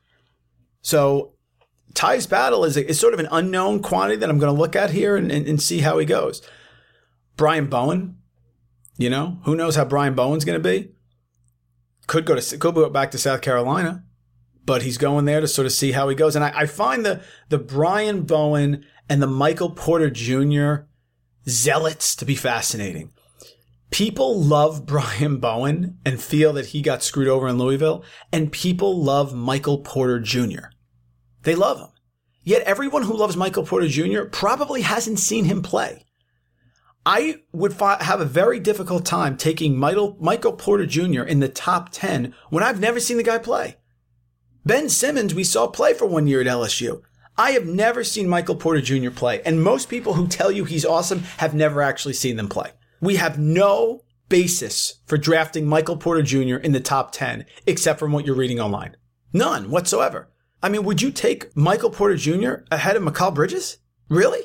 So, 0.81 1.35
Tyus 1.95 2.29
Battle 2.29 2.65
is, 2.65 2.77
is 2.77 2.99
sort 2.99 3.15
of 3.15 3.21
an 3.21 3.29
unknown 3.31 3.83
quantity 3.83 4.17
that 4.17 4.31
I'm 4.31 4.39
going 4.39 4.53
to 4.53 4.59
look 4.59 4.75
at 4.75 4.91
here 4.91 5.17
and, 5.17 5.31
and, 5.31 5.47
and 5.47 5.61
see 5.61 5.81
how 5.81 5.99
he 5.99 6.07
goes. 6.07 6.43
Brian 7.37 7.67
Bowen, 7.67 8.17
you 8.97 9.11
know, 9.11 9.39
who 9.45 9.57
knows 9.57 9.77
how 9.77 9.85
Brian 9.85 10.15
Bowen's 10.15 10.45
going 10.45 10.61
to 10.61 10.69
be? 10.69 10.93
Could 12.07 12.27
go 12.27 12.35
to 12.35 12.59
could 12.59 12.75
go 12.75 12.89
back 12.91 13.11
to 13.13 13.19
South 13.19 13.43
Carolina, 13.43 14.05
but 14.65 14.83
he's 14.83 14.99
going 14.99 15.25
there 15.25 15.41
to 15.41 15.49
sort 15.49 15.67
of 15.67 15.73
see 15.73 15.93
how 15.93 16.09
he 16.09 16.17
goes. 16.17 16.35
And 16.35 16.45
I, 16.45 16.53
I 16.55 16.67
find 16.67 17.05
the 17.05 17.23
the 17.49 17.59
Brian 17.59 18.23
Bowen 18.23 18.85
and 19.09 19.23
the 19.23 19.29
Michael 19.29 19.71
Porter 19.71 20.11
Jr. 20.11 20.87
zealots 21.49 22.17
to 22.17 22.25
be 22.25 22.35
fascinating. 22.35 23.13
People 23.93 24.43
love 24.43 24.87
Brian 24.87 25.37
Bowen 25.37 25.99
and 26.05 26.21
feel 26.21 26.53
that 26.55 26.67
he 26.67 26.83
got 26.83 27.05
screwed 27.05 27.29
over 27.29 27.47
in 27.47 27.59
Louisville, 27.59 28.03
and 28.33 28.51
people 28.51 29.01
love 29.01 29.33
Michael 29.35 29.79
Porter 29.79 30.19
Jr. 30.19 30.71
They 31.43 31.55
love 31.55 31.79
him. 31.79 31.89
Yet 32.43 32.63
everyone 32.63 33.05
who 33.05 33.17
loves 33.17 33.37
Michael 33.37 33.65
Porter 33.65 33.87
Jr. 33.87 34.23
probably 34.25 34.81
hasn't 34.81 35.21
seen 35.21 35.45
him 35.45 35.63
play. 35.63 36.07
I 37.05 37.43
would 37.53 37.75
fi- 37.75 38.03
have 38.03 38.21
a 38.21 38.25
very 38.25 38.59
difficult 38.59 39.05
time 39.05 39.37
taking 39.37 39.77
Michael, 39.77 40.17
Michael 40.21 40.53
Porter 40.53 40.87
Jr. 40.87 41.23
in 41.23 41.41
the 41.41 41.49
top 41.49 41.91
10 41.91 42.35
when 42.51 42.65
I've 42.65 42.81
never 42.81 42.99
seen 42.99 43.17
the 43.17 43.23
guy 43.23 43.39
play. 43.39 43.77
Ben 44.65 44.89
Simmons, 44.89 45.35
we 45.35 45.45
saw 45.45 45.67
play 45.67 45.95
for 45.95 46.07
one 46.07 46.27
year 46.27 46.41
at 46.41 46.47
LSU. 46.47 47.03
I 47.37 47.53
have 47.53 47.67
never 47.67 48.05
seen 48.05 48.29
Michael 48.29 48.57
Porter 48.57 48.81
Jr. 48.81 49.11
play, 49.11 49.43
and 49.43 49.63
most 49.63 49.89
people 49.89 50.15
who 50.15 50.27
tell 50.29 50.51
you 50.51 50.65
he's 50.65 50.85
awesome 50.85 51.21
have 51.39 51.55
never 51.55 51.83
actually 51.83 52.15
seen 52.15 52.37
them 52.37 52.49
play. 52.49 52.71
We 53.03 53.17
have 53.17 53.39
no 53.39 54.01
basis 54.31 55.01
for 55.05 55.19
drafting 55.19 55.67
Michael 55.67 55.99
Porter 55.99 56.23
Jr. 56.23 56.57
in 56.57 56.73
the 56.73 56.81
top 56.81 57.13
10, 57.13 57.45
except 57.67 57.99
from 57.99 58.13
what 58.13 58.25
you're 58.25 58.35
reading 58.35 58.61
online. 58.61 58.97
None 59.35 59.71
whatsoever. 59.71 60.31
I 60.63 60.71
mean, 60.71 60.85
would 60.85 61.03
you 61.03 61.11
take 61.11 61.55
Michael 61.55 61.91
Porter 61.91 62.17
Jr. 62.17 62.65
ahead 62.71 62.97
of 62.97 63.03
Mikal 63.03 63.35
Bridges? 63.35 63.77
Really? 64.09 64.41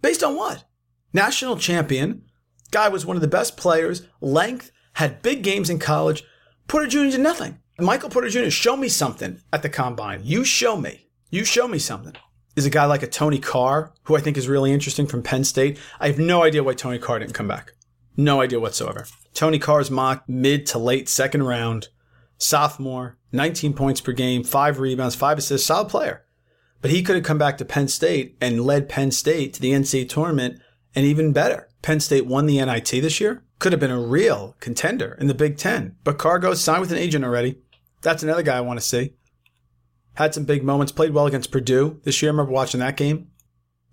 Based 0.00 0.24
on 0.24 0.36
what? 0.36 0.64
national 1.12 1.56
champion. 1.56 2.22
Guy 2.70 2.88
was 2.88 3.04
one 3.04 3.16
of 3.16 3.20
the 3.20 3.28
best 3.28 3.56
players, 3.56 4.06
length, 4.20 4.70
had 4.94 5.22
big 5.22 5.42
games 5.42 5.70
in 5.70 5.78
college. 5.78 6.24
Porter 6.68 6.86
Jr. 6.86 7.10
did 7.10 7.20
nothing. 7.20 7.58
Michael 7.78 8.10
Porter 8.10 8.28
Jr., 8.28 8.50
show 8.50 8.76
me 8.76 8.88
something 8.88 9.40
at 9.52 9.62
the 9.62 9.68
combine. 9.68 10.20
You 10.22 10.44
show 10.44 10.76
me. 10.76 11.08
You 11.30 11.44
show 11.44 11.66
me 11.66 11.78
something. 11.78 12.14
Is 12.56 12.66
a 12.66 12.70
guy 12.70 12.84
like 12.84 13.02
a 13.02 13.06
Tony 13.06 13.38
Carr, 13.38 13.92
who 14.04 14.16
I 14.16 14.20
think 14.20 14.36
is 14.36 14.48
really 14.48 14.72
interesting 14.72 15.06
from 15.06 15.22
Penn 15.22 15.44
State. 15.44 15.78
I 15.98 16.08
have 16.08 16.18
no 16.18 16.42
idea 16.42 16.62
why 16.62 16.74
Tony 16.74 16.98
Carr 16.98 17.20
didn't 17.20 17.34
come 17.34 17.48
back. 17.48 17.72
No 18.16 18.40
idea 18.40 18.60
whatsoever. 18.60 19.06
Tony 19.34 19.58
Carr's 19.58 19.90
mocked 19.90 20.28
mid 20.28 20.66
to 20.66 20.78
late 20.78 21.08
second 21.08 21.44
round, 21.44 21.88
sophomore, 22.38 23.16
19 23.32 23.72
points 23.74 24.00
per 24.00 24.12
game, 24.12 24.44
five 24.44 24.78
rebounds, 24.78 25.14
five 25.14 25.38
assists, 25.38 25.66
solid 25.66 25.88
player. 25.88 26.24
But 26.82 26.90
he 26.90 27.02
could 27.02 27.16
have 27.16 27.24
come 27.24 27.38
back 27.38 27.58
to 27.58 27.64
Penn 27.64 27.88
State 27.88 28.36
and 28.40 28.64
led 28.64 28.88
Penn 28.88 29.10
State 29.10 29.54
to 29.54 29.60
the 29.60 29.72
NCAA 29.72 30.08
tournament 30.08 30.60
and 30.94 31.06
even 31.06 31.32
better, 31.32 31.68
Penn 31.82 32.00
State 32.00 32.26
won 32.26 32.46
the 32.46 32.64
NIT 32.64 32.88
this 32.88 33.20
year. 33.20 33.44
Could 33.58 33.72
have 33.72 33.80
been 33.80 33.90
a 33.90 34.00
real 34.00 34.56
contender 34.60 35.16
in 35.20 35.26
the 35.26 35.34
Big 35.34 35.56
Ten. 35.56 35.96
But 36.02 36.18
Cargo 36.18 36.54
signed 36.54 36.80
with 36.80 36.92
an 36.92 36.98
agent 36.98 37.24
already. 37.24 37.60
That's 38.02 38.22
another 38.22 38.42
guy 38.42 38.56
I 38.56 38.62
want 38.62 38.80
to 38.80 38.84
see. 38.84 39.14
Had 40.14 40.34
some 40.34 40.44
big 40.44 40.64
moments. 40.64 40.92
Played 40.92 41.12
well 41.12 41.26
against 41.26 41.52
Purdue 41.52 42.00
this 42.04 42.20
year. 42.20 42.30
I 42.30 42.32
remember 42.32 42.52
watching 42.52 42.80
that 42.80 42.96
game. 42.96 43.28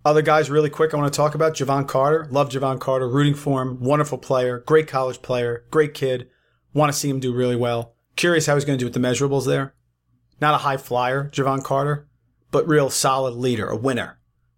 Other 0.08 0.22
guys, 0.22 0.50
really 0.50 0.70
quick, 0.70 0.93
I 0.93 0.98
want 0.98 1.12
to 1.12 1.17
talk 1.17 1.36
about 1.36 1.54
Javon 1.54 1.88
Carter. 1.88 2.28
Love 2.32 2.50
Javon 2.50 2.80
Carter. 2.80 3.10
Rooting 3.10 3.36
for 3.36 3.62
him. 3.62 3.80
Wonderful 3.82 4.17
player. 4.17 4.60
Great 4.60 4.88
college 4.88 5.22
player. 5.22 5.65
Great 5.70 5.93
kid. 5.93 6.30
Want 6.74 6.91
to 6.91 6.98
see 6.98 7.10
him 7.10 7.20
do 7.20 7.34
really 7.34 7.58
well. 7.58 7.93
Curious 8.15 8.46
how 8.46 8.56
he's 8.56 8.63
going 8.63 8.80
to 8.80 8.82
do 8.82 8.86
with 8.86 8.93
the 8.93 9.06
measurables 9.06 9.46
there. 9.46 9.76
Not 10.39 10.54
a 10.56 10.60
high 10.60 10.78
flyer, 10.78 11.30
Javon 11.30 11.62
Carter, 11.62 12.08
but 12.52 12.67
real 12.67 12.89
solid 12.89 13.34
leader, 13.34 13.67
a 13.67 13.76
winner 13.76 14.17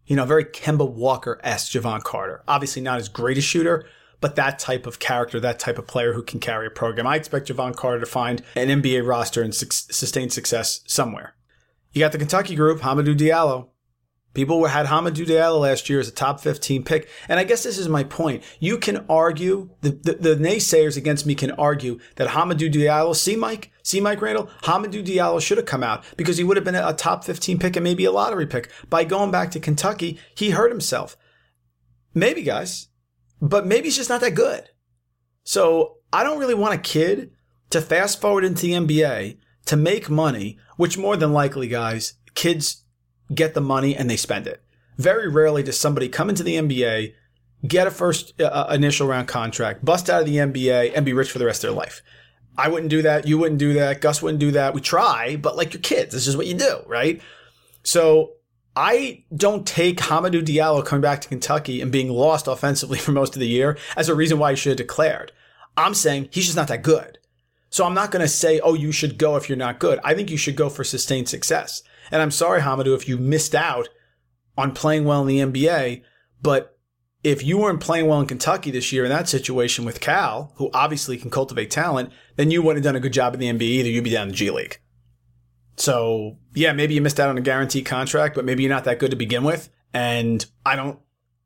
you 0.10 0.16
know, 0.16 0.26
very 0.26 0.44
Kemba 0.44 0.92
Walker 0.92 1.40
esque 1.44 1.72
Javon 1.72 2.04
Carter. 2.04 2.44
Obviously, 2.48 2.82
not 2.82 2.98
as 2.98 3.08
great 3.08 3.38
a 3.38 3.42
shooter, 3.42 3.86
but 4.20 4.36
that 4.36 4.58
type 4.58 4.88
of 4.88 4.98
character, 4.98 5.40
that 5.40 5.60
type 5.60 5.78
of 5.78 5.86
player 5.86 6.14
who 6.14 6.24
can 6.24 6.40
carry 6.40 6.66
a 6.66 6.72
program. 6.72 7.06
I 7.06 7.16
expect 7.16 7.48
Javon 7.48 7.76
Carter 7.76 8.00
to 8.00 8.08
find 8.08 8.42
an 8.56 8.70
NBA 8.70 9.08
roster 9.08 9.44
and 9.44 9.54
su- 9.54 9.68
sustain 9.70 10.32
success 10.32 10.82
somewhere. 10.88 11.36
You 11.94 12.00
got 12.00 12.12
the 12.12 12.18
Kentucky 12.18 12.56
group, 12.56 12.82
Hamidou 12.82 13.16
Diallo, 13.16 13.68
People 14.34 14.64
had 14.66 14.86
Hamidou 14.86 15.26
Diallo 15.26 15.62
last 15.62 15.90
year 15.90 16.00
as 16.00 16.08
a 16.08 16.12
top 16.12 16.40
15 16.40 16.84
pick. 16.84 17.10
And 17.28 17.40
I 17.40 17.44
guess 17.44 17.64
this 17.64 17.80
is 17.80 17.90
my 17.90 18.04
point. 18.04 18.44
You 18.60 18.78
can 18.78 19.06
argue, 19.10 19.72
the, 19.82 19.90
the, 19.90 20.14
the 20.14 20.36
naysayers 20.36 20.96
against 20.96 21.26
me 21.26 21.34
can 21.34 21.52
argue 21.52 22.00
that 22.16 22.30
Hamidou 22.30 22.72
Diallo, 22.72 23.16
see 23.16 23.36
Mike, 23.36 23.72
see 23.82 24.00
Mike 24.00 24.22
Randle, 24.22 24.50
Hamidou 24.64 25.04
Diallo 25.04 25.42
should 25.42 25.58
have 25.58 25.66
come 25.66 25.84
out 25.84 26.04
because 26.16 26.38
he 26.38 26.44
would 26.44 26.58
have 26.58 26.64
been 26.64 26.76
a 26.76 26.94
top 26.94 27.24
15 27.24 27.58
pick 27.58 27.76
and 27.76 27.84
maybe 27.84 28.06
a 28.06 28.12
lottery 28.12 28.46
pick. 28.46 28.70
By 28.90 29.04
going 29.04 29.32
back 29.32 29.50
to 29.52 29.60
Kentucky, 29.60 30.20
he 30.36 30.52
hurt 30.52 30.72
himself. 30.72 31.18
Maybe, 32.14 32.44
guys, 32.44 32.88
but 33.42 33.66
maybe 33.66 33.86
he's 33.86 33.98
just 33.98 34.10
not 34.10 34.22
that 34.22 34.36
good. 34.36 34.70
So 35.44 35.98
I 36.14 36.24
don't 36.24 36.40
really 36.40 36.54
want 36.54 36.76
a 36.76 36.78
kid 36.78 37.32
to 37.72 37.82
fast 37.82 38.22
forward 38.22 38.44
into 38.44 38.62
the 38.62 38.74
NBA 38.74 39.38
to 39.66 39.76
make 39.76 40.10
money, 40.10 40.60
which 40.78 40.98
more 40.98 41.18
than 41.18 41.34
likely, 41.34 41.68
guys, 41.68 42.14
kids 42.36 42.84
get 43.34 43.54
the 43.54 43.62
money 43.62 43.96
and 43.96 44.10
they 44.10 44.18
spend 44.18 44.48
it. 44.48 44.62
Very 44.98 45.28
rarely 45.28 45.64
does 45.64 45.80
somebody 45.80 46.10
come 46.10 46.30
into 46.30 46.44
the 46.44 46.56
NBA, 46.56 47.14
get 47.68 47.88
a 47.88 47.92
first 47.92 48.40
uh, 48.40 48.46
uh 48.46 48.74
initial 48.74 49.08
round 49.08 49.28
contract, 49.28 49.84
bust 49.84 50.10
out 50.10 50.22
of 50.22 50.28
the 50.28 50.38
NBA, 50.38 50.94
and 50.96 51.06
be 51.06 51.14
rich 51.14 51.32
for 51.32 51.40
the 51.40 51.46
rest 51.46 51.64
of 51.64 51.70
their 51.70 51.78
life. 51.78 52.02
I 52.58 52.68
wouldn't 52.68 52.90
do 52.90 53.02
that. 53.04 53.26
You 53.26 53.38
wouldn't 53.38 53.60
do 53.60 53.74
that. 53.74 54.02
Gus 54.02 54.22
wouldn't 54.22 54.42
do 54.42 54.52
that. 54.52 54.74
We 54.74 54.82
try, 54.82 55.38
but 55.38 55.56
like 55.56 55.74
your 55.74 55.82
kids, 55.82 56.14
this 56.14 56.28
is 56.28 56.36
what 56.36 56.48
you 56.48 56.56
do, 56.56 56.84
right? 56.88 57.22
So 57.84 58.34
I 58.76 59.24
don't 59.36 59.66
take 59.66 59.98
Hamidou 59.98 60.44
Diallo 60.44 60.86
coming 60.86 61.02
back 61.02 61.22
to 61.22 61.30
Kentucky 61.30 61.82
and 61.82 61.92
being 61.92 62.10
lost 62.10 62.48
offensively 62.48 62.98
for 63.00 63.12
most 63.12 63.36
of 63.36 63.40
the 63.40 63.48
year 63.48 63.78
as 63.96 64.10
a 64.10 64.16
reason 64.16 64.40
why 64.40 64.52
he 64.52 64.56
should 64.58 64.72
have 64.72 64.78
declared. 64.78 65.32
I'm 65.78 65.94
saying 65.94 66.30
he's 66.32 66.46
just 66.46 66.58
not 66.58 66.68
that 66.68 66.84
good. 66.84 67.18
So 67.70 67.86
I'm 67.86 67.94
not 67.94 68.12
going 68.12 68.22
to 68.22 68.28
say, 68.28 68.60
oh, 68.60 68.74
you 68.74 68.92
should 68.92 69.18
go 69.18 69.36
if 69.36 69.48
you're 69.48 69.58
not 69.58 69.80
good. 69.80 70.00
I 70.04 70.14
think 70.14 70.32
you 70.32 70.38
should 70.38 70.56
go 70.56 70.70
for 70.70 70.84
sustained 70.84 71.30
success. 71.30 71.84
And 72.12 72.22
I'm 72.22 72.32
sorry, 72.32 72.62
Hamidou, 72.62 72.96
if 72.96 73.08
you 73.08 73.18
missed 73.18 73.56
out 73.56 73.90
on 74.58 74.74
playing 74.74 75.06
well 75.06 75.26
in 75.26 75.28
the 75.28 75.40
NBA, 75.40 76.04
but 76.42 76.78
if 77.24 77.44
you 77.44 77.58
weren't 77.58 77.82
playing 77.82 78.08
well 78.08 78.22
in 78.22 78.28
Kentucky 78.28 78.72
this 78.72 78.92
year 78.94 79.04
in 79.04 79.10
that 79.10 79.28
situation 79.28 79.86
with 79.86 80.00
Cal, 80.00 80.54
who 80.56 80.70
obviously 80.74 81.18
can 81.18 81.30
cultivate 81.30 81.70
talent, 81.70 82.12
then 82.38 82.50
you 82.50 82.62
wouldn't 82.62 82.84
have 82.84 82.92
done 82.92 82.98
a 82.98 83.02
good 83.02 83.14
job 83.14 83.34
in 83.34 83.40
the 83.40 83.50
NBA 83.50 83.62
either. 83.62 83.90
You'd 83.90 84.04
be 84.04 84.10
down 84.10 84.24
in 84.24 84.30
the 84.30 84.36
G 84.36 84.50
League. 84.50 84.80
So, 85.76 86.38
yeah, 86.54 86.74
maybe 86.74 86.94
you 86.94 87.02
missed 87.02 87.20
out 87.20 87.30
on 87.30 87.38
a 87.38 87.42
guaranteed 87.42 87.86
contract, 87.86 88.36
but 88.36 88.46
maybe 88.46 88.64
you're 88.64 88.72
not 88.72 88.84
that 88.86 89.00
good 89.00 89.12
to 89.12 89.18
begin 89.18 89.44
with. 89.44 89.70
And 89.94 90.46
I 90.66 90.76
don't 90.76 91.00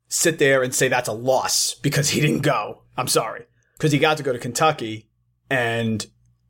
sit 0.07 0.37
there 0.39 0.63
and 0.63 0.73
say 0.73 0.87
that's 0.87 1.07
a 1.07 1.13
loss 1.13 1.75
because 1.75 2.09
he 2.09 2.21
didn't 2.21 2.41
go. 2.41 2.83
I'm 2.97 3.07
sorry. 3.07 3.45
Because 3.77 3.91
he 3.91 3.99
got 3.99 4.17
to 4.17 4.23
go 4.23 4.33
to 4.33 4.39
Kentucky 4.39 5.09
and 5.49 6.05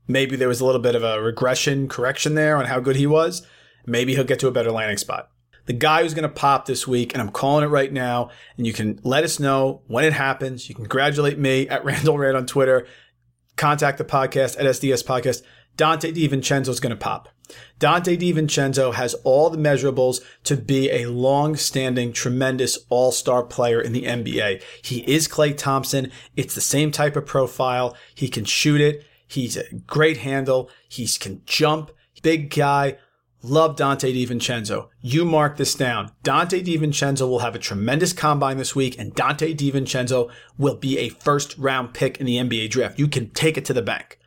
maybe 0.08 0.36
there 0.36 0.48
was 0.48 0.62
a 0.62 0.66
little 0.66 0.82
bit 0.82 0.96
of 0.96 1.04
a 1.04 1.22
regression 1.22 1.88
correction 1.88 2.36
there 2.36 2.58
on 2.58 2.66
how 2.66 2.80
good 2.80 2.96
he 2.96 3.08
was. 3.08 3.46
Maybe 3.86 4.16
he'll 4.16 4.24
get 4.24 4.40
to 4.40 4.48
a 4.48 4.52
better 4.52 4.72
landing 4.72 4.98
spot. 4.98 5.30
The 5.66 5.74
guy 5.74 6.04
who's 6.04 6.14
going 6.14 6.24
to 6.24 6.30
pop 6.30 6.66
this 6.66 6.88
week, 6.88 7.14
and 7.14 7.22
I'm 7.22 7.32
calling 7.32 7.64
it 7.64 7.70
right 7.70 7.92
now, 7.92 8.30
and 8.58 8.68
you 8.68 8.74
can 8.74 9.00
let 9.04 9.24
us 9.24 9.40
know 9.40 9.82
when 9.88 10.04
it 10.04 10.14
happens. 10.14 10.68
You 10.68 10.76
can 10.76 10.84
congratulate 10.84 11.40
me 11.40 11.70
at 11.70 11.86
Randle 11.86 12.18
Rant 12.18 12.36
on 12.36 12.46
Twitter. 12.46 12.86
Contact 13.56 13.98
the 13.98 14.04
podcast 14.04 14.60
at 14.60 14.66
SDS 14.66 15.04
Podcast. 15.06 15.44
Donte 15.78 16.14
DiVincenzo 16.14 16.70
is 16.70 16.80
going 16.80 16.92
to 16.92 16.98
pop. 16.98 17.30
Donte 17.80 18.18
DiVincenzo 18.18 18.94
has 18.94 19.14
all 19.24 19.50
the 19.50 19.58
measurables 19.58 20.22
to 20.44 20.56
be 20.56 20.90
a 20.92 21.06
long-standing, 21.08 22.14
tremendous 22.14 22.78
all-star 22.90 23.44
player 23.44 23.82
in 23.82 23.94
the 23.94 24.04
NBA. 24.04 24.62
He 24.84 25.00
is 25.12 25.28
Klay 25.28 25.58
Thompson. 25.58 26.12
It's 26.36 26.56
the 26.56 26.62
same 26.62 26.92
type 26.92 27.16
of 27.16 27.26
profile. 27.26 27.96
He 28.14 28.28
can 28.28 28.46
shoot 28.46 28.82
it. 28.82 29.04
He's 29.28 29.58
a 29.58 29.74
great 29.88 30.18
handle. 30.18 30.70
He 30.88 31.08
can 31.08 31.42
jump. 31.46 31.92
Big 32.22 32.50
guy. 32.56 32.98
Love 33.46 33.76
Donte 33.76 34.16
DiVincenzo. 34.16 34.88
You 35.02 35.26
mark 35.26 35.58
this 35.58 35.76
down. 35.76 36.14
Donte 36.24 36.64
DiVincenzo 36.64 37.28
will 37.28 37.40
have 37.40 37.56
a 37.56 37.60
tremendous 37.60 38.14
combine 38.14 38.56
this 38.56 38.74
week, 38.74 38.98
and 38.98 39.14
Donte 39.14 39.54
DiVincenzo 39.58 40.32
will 40.58 40.76
be 40.76 40.98
a 40.98 41.10
first 41.10 41.58
round 41.58 41.94
pick 41.94 42.22
in 42.22 42.26
the 42.26 42.38
NBA 42.38 42.70
draft. 42.70 42.98
You 42.98 43.10
can 43.10 43.32
take 43.32 43.58
it 43.58 43.66
to 43.66 43.74
the 43.74 43.82
bank. 43.82 44.18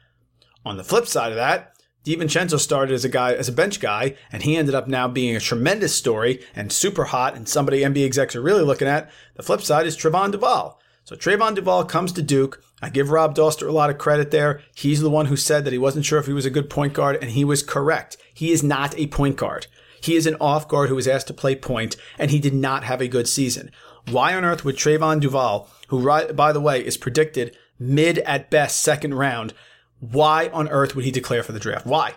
On 0.67 0.77
the 0.77 0.85
flip 0.85 1.07
side 1.07 1.33
of 1.33 1.37
that, 1.37 1.73
DiVincenzo 2.05 2.61
started 2.61 2.93
as 2.93 3.07
a 3.07 3.09
guy, 3.09 3.33
as 3.33 3.49
a 3.49 3.53
bench 3.53 3.81
guy, 3.81 4.17
and 4.31 4.43
he 4.43 4.55
ended 4.55 4.75
up 4.75 4.87
now 4.87 5.09
being 5.09 5.35
a 5.35 5.41
tremendous 5.41 5.95
story 5.95 6.45
and 6.55 6.71
super 6.71 7.05
hot 7.05 7.35
and 7.35 7.49
somebody 7.49 7.81
NBA 7.81 8.05
execs 8.05 8.37
are 8.37 8.43
really 8.43 8.65
looking 8.65 8.87
at. 8.87 9.11
The 9.37 9.43
flip 9.43 9.63
side 9.63 9.87
is 9.87 9.97
Trevon 9.97 10.31
Duval. 10.31 10.79
So 11.07 11.15
Trevon 11.15 11.55
Duval 11.55 11.85
comes 11.85 12.11
to 12.13 12.23
Duke. 12.23 12.61
I 12.83 12.91
give 12.91 13.11
Rob 13.11 13.37
Dauster 13.37 13.69
a 13.69 13.73
lot 13.73 13.91
of 13.91 13.97
credit 13.97 14.33
there. 14.33 14.61
He's 14.75 15.01
the 15.01 15.09
one 15.09 15.27
who 15.27 15.37
said 15.37 15.65
that 15.65 15.73
he 15.73 15.79
wasn't 15.79 16.05
sure 16.05 16.19
if 16.19 16.27
he 16.27 16.33
was 16.33 16.45
a 16.45 16.51
good 16.51 16.69
point 16.69 16.95
guard, 16.95 17.17
and 17.23 17.31
he 17.31 17.45
was 17.45 17.63
correct. 17.63 18.17
He 18.35 18.51
is 18.51 18.65
not 18.65 18.99
a 18.99 19.07
point 19.07 19.37
guard. 19.37 19.69
He 20.01 20.17
is 20.17 20.27
an 20.27 20.35
off 20.41 20.67
guard 20.67 20.89
who 20.89 20.97
was 20.97 21.07
asked 21.07 21.29
to 21.29 21.33
play 21.33 21.55
point, 21.55 21.97
and 22.19 22.33
he 22.33 22.41
did 22.41 22.55
not 22.55 22.83
have 22.83 23.01
a 23.01 23.07
good 23.07 23.29
season. 23.29 23.71
Why 24.11 24.35
on 24.35 24.45
earth 24.45 24.65
would 24.65 24.77
Trevon 24.77 25.21
Duval, 25.21 25.69
who, 25.89 26.05
by 26.35 26.53
the 26.53 26.61
way, 26.61 26.85
is 26.85 26.97
predicted 26.97 27.57
mid 27.79 28.19
at 28.19 28.51
best 28.51 28.83
second 28.83 29.15
round, 29.15 29.55
why 30.01 30.49
on 30.49 30.69
earth 30.71 30.97
would 30.97 31.05
he 31.05 31.13
declare 31.13 31.45
for 31.45 31.53
the 31.53 31.61
draft? 31.61 31.87
Why? 31.87 32.15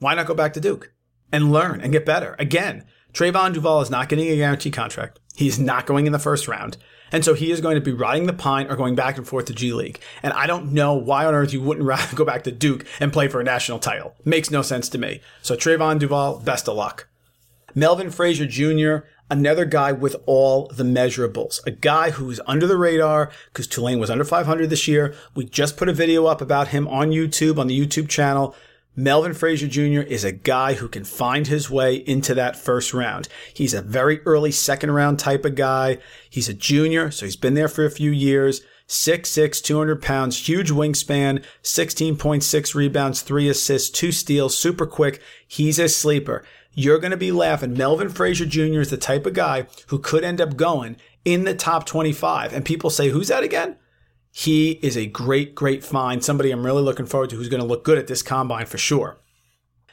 Why 0.00 0.16
not 0.16 0.26
go 0.26 0.34
back 0.34 0.52
to 0.54 0.60
Duke 0.60 0.92
and 1.30 1.52
learn 1.52 1.80
and 1.80 1.92
get 1.92 2.04
better? 2.04 2.34
Again, 2.40 2.86
Trevon 3.12 3.54
Duval 3.54 3.82
is 3.82 3.90
not 3.90 4.08
getting 4.08 4.26
a 4.26 4.36
guaranteed 4.36 4.72
contract. 4.72 5.20
He's 5.36 5.60
not 5.60 5.86
going 5.86 6.06
in 6.06 6.12
the 6.12 6.18
first 6.18 6.48
round. 6.48 6.76
And 7.12 7.24
so 7.24 7.34
he 7.34 7.50
is 7.50 7.60
going 7.60 7.76
to 7.76 7.80
be 7.80 7.92
riding 7.92 8.26
the 8.26 8.32
pine 8.32 8.66
or 8.68 8.76
going 8.76 8.94
back 8.94 9.16
and 9.16 9.26
forth 9.26 9.46
to 9.46 9.54
G 9.54 9.72
League. 9.72 10.00
And 10.22 10.32
I 10.32 10.46
don't 10.46 10.72
know 10.72 10.94
why 10.94 11.24
on 11.24 11.34
earth 11.34 11.52
you 11.52 11.60
wouldn't 11.60 11.86
rather 11.86 12.16
go 12.16 12.24
back 12.24 12.44
to 12.44 12.52
Duke 12.52 12.86
and 13.00 13.12
play 13.12 13.28
for 13.28 13.40
a 13.40 13.44
national 13.44 13.78
title. 13.78 14.14
Makes 14.24 14.50
no 14.50 14.62
sense 14.62 14.88
to 14.90 14.98
me. 14.98 15.20
So 15.42 15.56
Trevon 15.56 15.98
Duval, 15.98 16.40
best 16.40 16.68
of 16.68 16.76
luck. 16.76 17.08
Melvin 17.74 18.10
Frazier 18.10 18.46
Jr., 18.46 19.06
another 19.30 19.64
guy 19.64 19.92
with 19.92 20.16
all 20.24 20.68
the 20.68 20.84
measurables, 20.84 21.64
a 21.66 21.70
guy 21.70 22.10
who's 22.10 22.40
under 22.46 22.66
the 22.66 22.76
radar 22.76 23.30
because 23.46 23.66
Tulane 23.66 23.98
was 23.98 24.10
under 24.10 24.24
500 24.24 24.70
this 24.70 24.88
year. 24.88 25.14
We 25.34 25.44
just 25.44 25.76
put 25.76 25.88
a 25.88 25.92
video 25.92 26.26
up 26.26 26.40
about 26.40 26.68
him 26.68 26.88
on 26.88 27.10
YouTube, 27.10 27.58
on 27.58 27.66
the 27.66 27.78
YouTube 27.78 28.08
channel. 28.08 28.54
Melvin 28.98 29.34
Frazier 29.34 29.68
Jr. 29.68 30.00
is 30.08 30.24
a 30.24 30.32
guy 30.32 30.72
who 30.72 30.88
can 30.88 31.04
find 31.04 31.46
his 31.46 31.68
way 31.68 31.96
into 31.96 32.34
that 32.34 32.56
first 32.56 32.94
round. 32.94 33.28
He's 33.52 33.74
a 33.74 33.82
very 33.82 34.20
early 34.22 34.50
second 34.50 34.90
round 34.92 35.18
type 35.18 35.44
of 35.44 35.54
guy. 35.54 35.98
He's 36.30 36.48
a 36.48 36.54
junior, 36.54 37.10
so 37.10 37.26
he's 37.26 37.36
been 37.36 37.52
there 37.52 37.68
for 37.68 37.84
a 37.84 37.90
few 37.90 38.10
years. 38.10 38.62
6'6", 38.88 39.62
200 39.62 40.00
pounds, 40.00 40.48
huge 40.48 40.70
wingspan, 40.70 41.44
16.6 41.62 42.74
rebounds, 42.74 43.20
3 43.20 43.50
assists, 43.50 43.90
2 43.90 44.12
steals, 44.12 44.56
super 44.56 44.86
quick. 44.86 45.20
He's 45.46 45.78
a 45.78 45.90
sleeper. 45.90 46.42
You're 46.72 46.98
going 46.98 47.10
to 47.10 47.18
be 47.18 47.32
laughing. 47.32 47.74
Melvin 47.74 48.08
Frazier 48.08 48.46
Jr. 48.46 48.80
is 48.80 48.90
the 48.90 48.96
type 48.96 49.26
of 49.26 49.34
guy 49.34 49.66
who 49.88 49.98
could 49.98 50.24
end 50.24 50.40
up 50.40 50.56
going 50.56 50.96
in 51.26 51.44
the 51.44 51.54
top 51.54 51.84
25. 51.84 52.54
And 52.54 52.64
people 52.64 52.88
say, 52.88 53.10
who's 53.10 53.28
that 53.28 53.42
again? 53.42 53.76
He 54.38 54.72
is 54.82 54.98
a 54.98 55.06
great, 55.06 55.54
great 55.54 55.82
find. 55.82 56.22
Somebody 56.22 56.50
I'm 56.50 56.66
really 56.66 56.82
looking 56.82 57.06
forward 57.06 57.30
to 57.30 57.36
who's 57.36 57.48
going 57.48 57.62
to 57.62 57.66
look 57.66 57.84
good 57.84 57.96
at 57.96 58.06
this 58.06 58.20
combine 58.20 58.66
for 58.66 58.76
sure. 58.76 59.16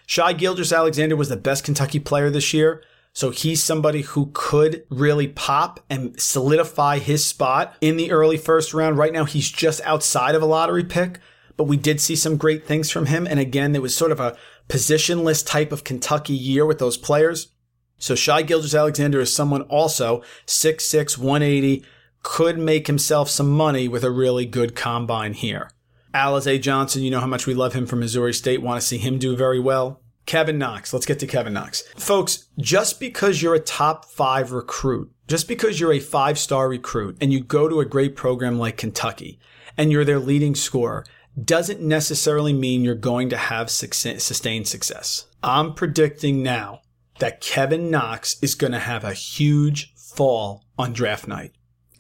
Shai 0.06 0.34
Gilgeous-Alexander 0.34 1.16
was 1.16 1.30
the 1.30 1.38
best 1.38 1.64
Kentucky 1.64 1.98
player 1.98 2.30
this 2.30 2.54
year. 2.54 2.84
So 3.14 3.30
he's 3.30 3.64
somebody 3.64 4.02
who 4.02 4.32
could 4.34 4.84
really 4.90 5.30
pop 5.30 5.80
and 5.90 6.20
solidify 6.20 7.00
his 7.00 7.24
spot 7.24 7.74
in 7.80 7.96
the 7.96 8.12
early 8.12 8.36
first 8.36 8.74
round. 8.74 8.98
Right 8.98 9.14
now, 9.14 9.24
he's 9.24 9.50
just 9.50 9.80
outside 9.86 10.36
of 10.36 10.42
a 10.42 10.46
lottery 10.46 10.84
pick, 10.84 11.20
but 11.56 11.64
we 11.64 11.78
did 11.78 12.02
see 12.02 12.18
some 12.18 12.36
great 12.36 12.66
things 12.66 12.92
from 12.92 13.06
him. 13.06 13.26
And 13.26 13.40
again, 13.40 13.74
it 13.74 13.82
was 13.82 13.96
sort 13.96 14.12
of 14.12 14.20
a 14.20 14.36
positionless 14.68 15.48
type 15.48 15.72
of 15.72 15.86
Kentucky 15.86 16.34
year 16.34 16.66
with 16.66 16.80
those 16.80 16.98
players. 16.98 17.54
So 17.98 18.14
Shai 18.14 18.42
Gilgeous-Alexander 18.42 19.22
is 19.22 19.34
someone 19.34 19.62
also 19.62 20.22
6'6", 20.48 21.18
180, 21.18 21.86
could 22.24 22.58
make 22.58 22.88
himself 22.88 23.30
some 23.30 23.52
money 23.52 23.88
with 23.88 24.04
a 24.04 24.12
really 24.12 24.46
good 24.46 24.76
combine 24.76 25.34
here. 25.34 25.70
Alize 26.14 26.62
Johnson, 26.62 27.04
you 27.04 27.12
know 27.12 27.20
how 27.20 27.28
much 27.28 27.46
we 27.46 27.54
love 27.54 27.74
him 27.74 27.86
from 27.86 28.00
Missouri 28.00 28.34
State, 28.34 28.62
want 28.62 28.82
to 28.82 28.88
see 28.88 28.98
him 28.98 29.20
do 29.20 29.36
very 29.36 29.60
well. 29.60 30.02
Kevin 30.26 30.58
Knox, 30.58 30.94
let's 30.94 31.06
get 31.06 31.20
to 31.20 31.28
Kevin 31.28 31.54
Knox. 31.54 31.82
Folks, 31.98 32.48
just 32.58 33.00
because 33.00 33.42
you're 33.42 33.56
a 33.56 33.60
top 33.60 34.06
five 34.06 34.52
recruit, 34.52 35.12
just 35.28 35.48
because 35.48 35.80
you're 35.80 35.94
a 35.94 36.00
five 36.00 36.40
star 36.40 36.70
recruit 36.70 37.18
and 37.20 37.34
you 37.34 37.42
go 37.42 37.68
to 37.68 37.82
a 37.82 37.86
great 37.86 38.16
program 38.16 38.58
like 38.58 38.78
Kentucky 38.78 39.40
and 39.78 39.92
you're 39.92 40.06
their 40.06 40.20
leading 40.20 40.56
scorer, 40.56 41.04
doesn't 41.42 41.82
necessarily 41.82 42.54
mean 42.54 42.84
you're 42.84 42.96
going 42.96 43.30
to 43.30 43.38
have 43.38 43.70
sustained 43.70 44.68
success. 44.68 45.26
I'm 45.42 45.74
predicting 45.74 46.42
now 46.42 46.82
that 47.20 47.42
Kevin 47.42 47.90
Knox 47.90 48.38
is 48.42 48.56
going 48.56 48.74
to 48.74 48.80
have 48.80 49.04
a 49.04 49.14
huge 49.14 49.94
fall 49.96 50.64
on 50.78 50.94
draft 50.94 51.28
night. 51.28 51.54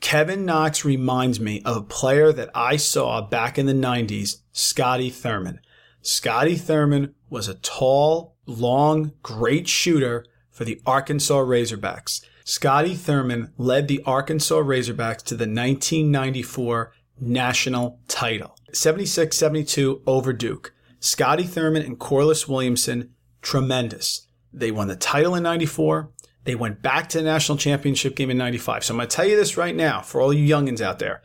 Kevin 0.04 0.44
Knox 0.44 0.84
reminds 0.84 1.40
me 1.40 1.62
of 1.64 1.78
a 1.78 1.82
player 1.82 2.34
that 2.34 2.50
I 2.54 2.76
saw 2.76 3.22
back 3.22 3.58
in 3.58 3.68
the 3.68 3.74
90s, 3.74 4.42
Scotty 4.52 5.10
Thurman. 5.10 5.62
Scotty 6.02 6.58
Thurman 6.58 7.16
was 7.30 7.48
a 7.48 7.56
tall, 7.56 8.36
long, 8.46 9.14
great 9.24 9.70
shooter 9.70 10.26
for 10.52 10.66
the 10.66 10.82
Arkansas 10.86 11.40
Razorbacks. 11.40 12.22
Scotty 12.44 12.96
Thurman 12.96 13.54
led 13.58 13.88
the 13.88 14.04
Arkansas 14.06 14.58
Razorbacks 14.58 15.24
to 15.24 15.36
the 15.36 15.46
1994 15.46 16.92
national 17.22 18.02
title. 18.10 18.58
76-72 18.74 20.02
over 20.06 20.34
Duke. 20.34 20.76
Scotty 21.00 21.46
Thurman 21.46 21.82
and 21.82 21.98
Corliss 21.98 22.46
Williamson, 22.46 23.12
tremendous. 23.42 24.28
They 24.52 24.70
won 24.70 24.90
the 24.90 24.98
title 24.98 25.34
in 25.34 25.44
94. 25.44 26.12
They 26.46 26.56
went 26.56 26.82
back 26.82 27.08
to 27.10 27.20
the 27.20 27.24
national 27.24 27.58
championship 27.58 28.16
game 28.16 28.30
in 28.30 28.38
95. 28.38 28.84
So 28.84 28.94
I'm 28.94 28.98
going 28.98 29.08
to 29.08 29.16
tell 29.16 29.26
you 29.26 29.36
this 29.36 29.58
right 29.58 29.76
now 29.76 30.02
for 30.02 30.22
all 30.22 30.34
you 30.34 30.48
youngins 30.48 30.82
out 30.82 31.00
there. 31.00 31.22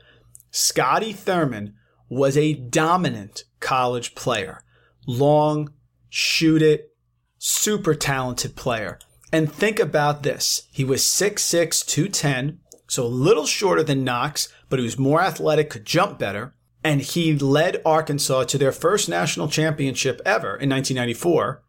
Scotty 0.51 1.13
Thurman 1.13 1.75
was 2.09 2.37
a 2.37 2.55
dominant 2.55 3.45
college 3.61 4.15
player. 4.15 4.63
Long, 5.07 5.73
shoot 6.09 6.63
it, 6.63 6.93
super 7.39 7.95
talented 7.95 8.57
player. 8.57 8.99
And 9.33 9.53
think 9.53 9.79
about 9.79 10.23
this. 10.23 10.69
He 10.73 10.85
was 10.85 11.03
6'6", 11.03 11.85
210, 11.87 12.61
so 12.87 13.05
a 13.05 13.07
little 13.07 13.47
shorter 13.47 13.83
than 13.83 14.05
Knox, 14.05 14.49
but 14.71 14.79
he 14.79 14.85
was 14.85 14.99
more 14.99 15.21
athletic, 15.21 15.69
could 15.69 15.85
jump 15.85 16.19
better. 16.19 16.55
And 16.83 17.03
he 17.03 17.37
led 17.37 17.83
Arkansas 17.85 18.45
to 18.45 18.59
their 18.59 18.73
first 18.73 19.09
national 19.09 19.49
championship 19.49 20.23
ever 20.25 20.57
in 20.57 20.71
1994 20.71 21.63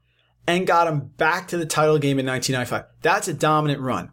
and 0.48 0.68
got 0.68 0.88
him 0.88 1.12
back 1.18 1.48
to 1.50 1.58
the 1.58 1.66
title 1.66 2.00
game 2.00 2.20
in 2.20 2.26
1995. 2.26 2.92
That's 3.02 3.28
a 3.28 3.34
dominant 3.34 3.82
run. 3.82 4.12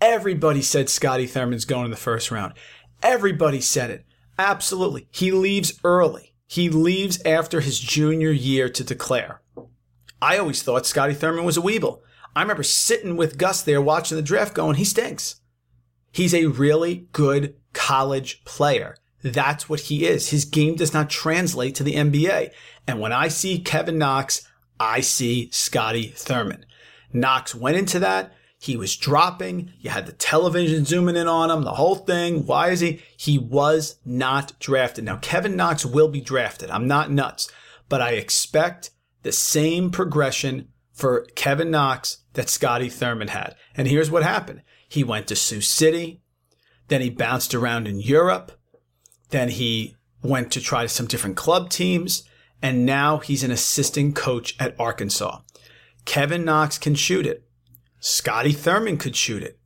Everybody 0.00 0.62
said 0.62 0.88
Scotty 0.88 1.26
Thurman's 1.26 1.64
going 1.64 1.84
in 1.84 1.90
the 1.90 1.96
first 1.96 2.30
round. 2.30 2.54
Everybody 3.02 3.60
said 3.60 3.90
it. 3.90 4.04
Absolutely. 4.38 5.06
He 5.10 5.30
leaves 5.32 5.78
early. 5.84 6.34
He 6.46 6.68
leaves 6.68 7.20
after 7.24 7.60
his 7.60 7.78
junior 7.78 8.30
year 8.30 8.68
to 8.70 8.82
declare. 8.82 9.40
I 10.20 10.38
always 10.38 10.62
thought 10.62 10.86
Scotty 10.86 11.14
Thurman 11.14 11.44
was 11.44 11.56
a 11.56 11.62
weeble. 11.62 12.00
I 12.34 12.42
remember 12.42 12.62
sitting 12.62 13.16
with 13.16 13.38
Gus 13.38 13.62
there 13.62 13.80
watching 13.80 14.16
the 14.16 14.22
draft 14.22 14.54
going, 14.54 14.76
he 14.76 14.84
stinks. 14.84 15.40
He's 16.12 16.34
a 16.34 16.46
really 16.46 17.06
good 17.12 17.54
college 17.72 18.44
player. 18.44 18.96
That's 19.22 19.68
what 19.68 19.80
he 19.80 20.06
is. 20.06 20.30
His 20.30 20.44
game 20.44 20.76
does 20.76 20.94
not 20.94 21.10
translate 21.10 21.74
to 21.76 21.84
the 21.84 21.94
NBA. 21.94 22.50
And 22.86 23.00
when 23.00 23.12
I 23.12 23.28
see 23.28 23.60
Kevin 23.60 23.98
Knox, 23.98 24.46
I 24.80 25.00
see 25.00 25.50
Scotty 25.52 26.08
Thurman. 26.08 26.64
Knox 27.12 27.54
went 27.54 27.76
into 27.76 27.98
that. 28.00 28.32
He 28.58 28.76
was 28.76 28.96
dropping. 28.96 29.72
You 29.78 29.90
had 29.90 30.06
the 30.06 30.12
television 30.12 30.84
zooming 30.84 31.16
in 31.16 31.28
on 31.28 31.50
him, 31.50 31.62
the 31.62 31.74
whole 31.74 31.96
thing. 31.96 32.46
Why 32.46 32.70
is 32.70 32.80
he? 32.80 33.02
He 33.16 33.38
was 33.38 33.96
not 34.04 34.58
drafted. 34.58 35.04
Now, 35.04 35.16
Kevin 35.16 35.56
Knox 35.56 35.84
will 35.84 36.08
be 36.08 36.20
drafted. 36.20 36.70
I'm 36.70 36.86
not 36.86 37.10
nuts, 37.10 37.50
but 37.88 38.00
I 38.00 38.12
expect 38.12 38.90
the 39.22 39.32
same 39.32 39.90
progression 39.90 40.68
for 40.92 41.26
Kevin 41.34 41.70
Knox 41.70 42.18
that 42.34 42.48
Scotty 42.48 42.88
Thurman 42.88 43.28
had. 43.28 43.56
And 43.76 43.88
here's 43.88 44.10
what 44.10 44.22
happened. 44.22 44.62
He 44.88 45.04
went 45.04 45.26
to 45.28 45.36
Sioux 45.36 45.60
City. 45.60 46.22
Then 46.88 47.00
he 47.00 47.10
bounced 47.10 47.54
around 47.54 47.86
in 47.86 48.00
Europe. 48.00 48.52
Then 49.30 49.50
he 49.50 49.96
went 50.22 50.50
to 50.52 50.60
try 50.60 50.86
some 50.86 51.06
different 51.06 51.36
club 51.36 51.70
teams. 51.70 52.24
And 52.62 52.84
now 52.84 53.18
he's 53.18 53.42
an 53.42 53.50
assistant 53.50 54.14
coach 54.14 54.54
at 54.60 54.78
Arkansas. 54.78 55.40
Kevin 56.04 56.44
Knox 56.44 56.78
can 56.78 56.94
shoot 56.94 57.26
it. 57.26 57.44
Scotty 58.00 58.52
Thurman 58.52 58.96
could 58.96 59.16
shoot 59.16 59.42
it. 59.42 59.58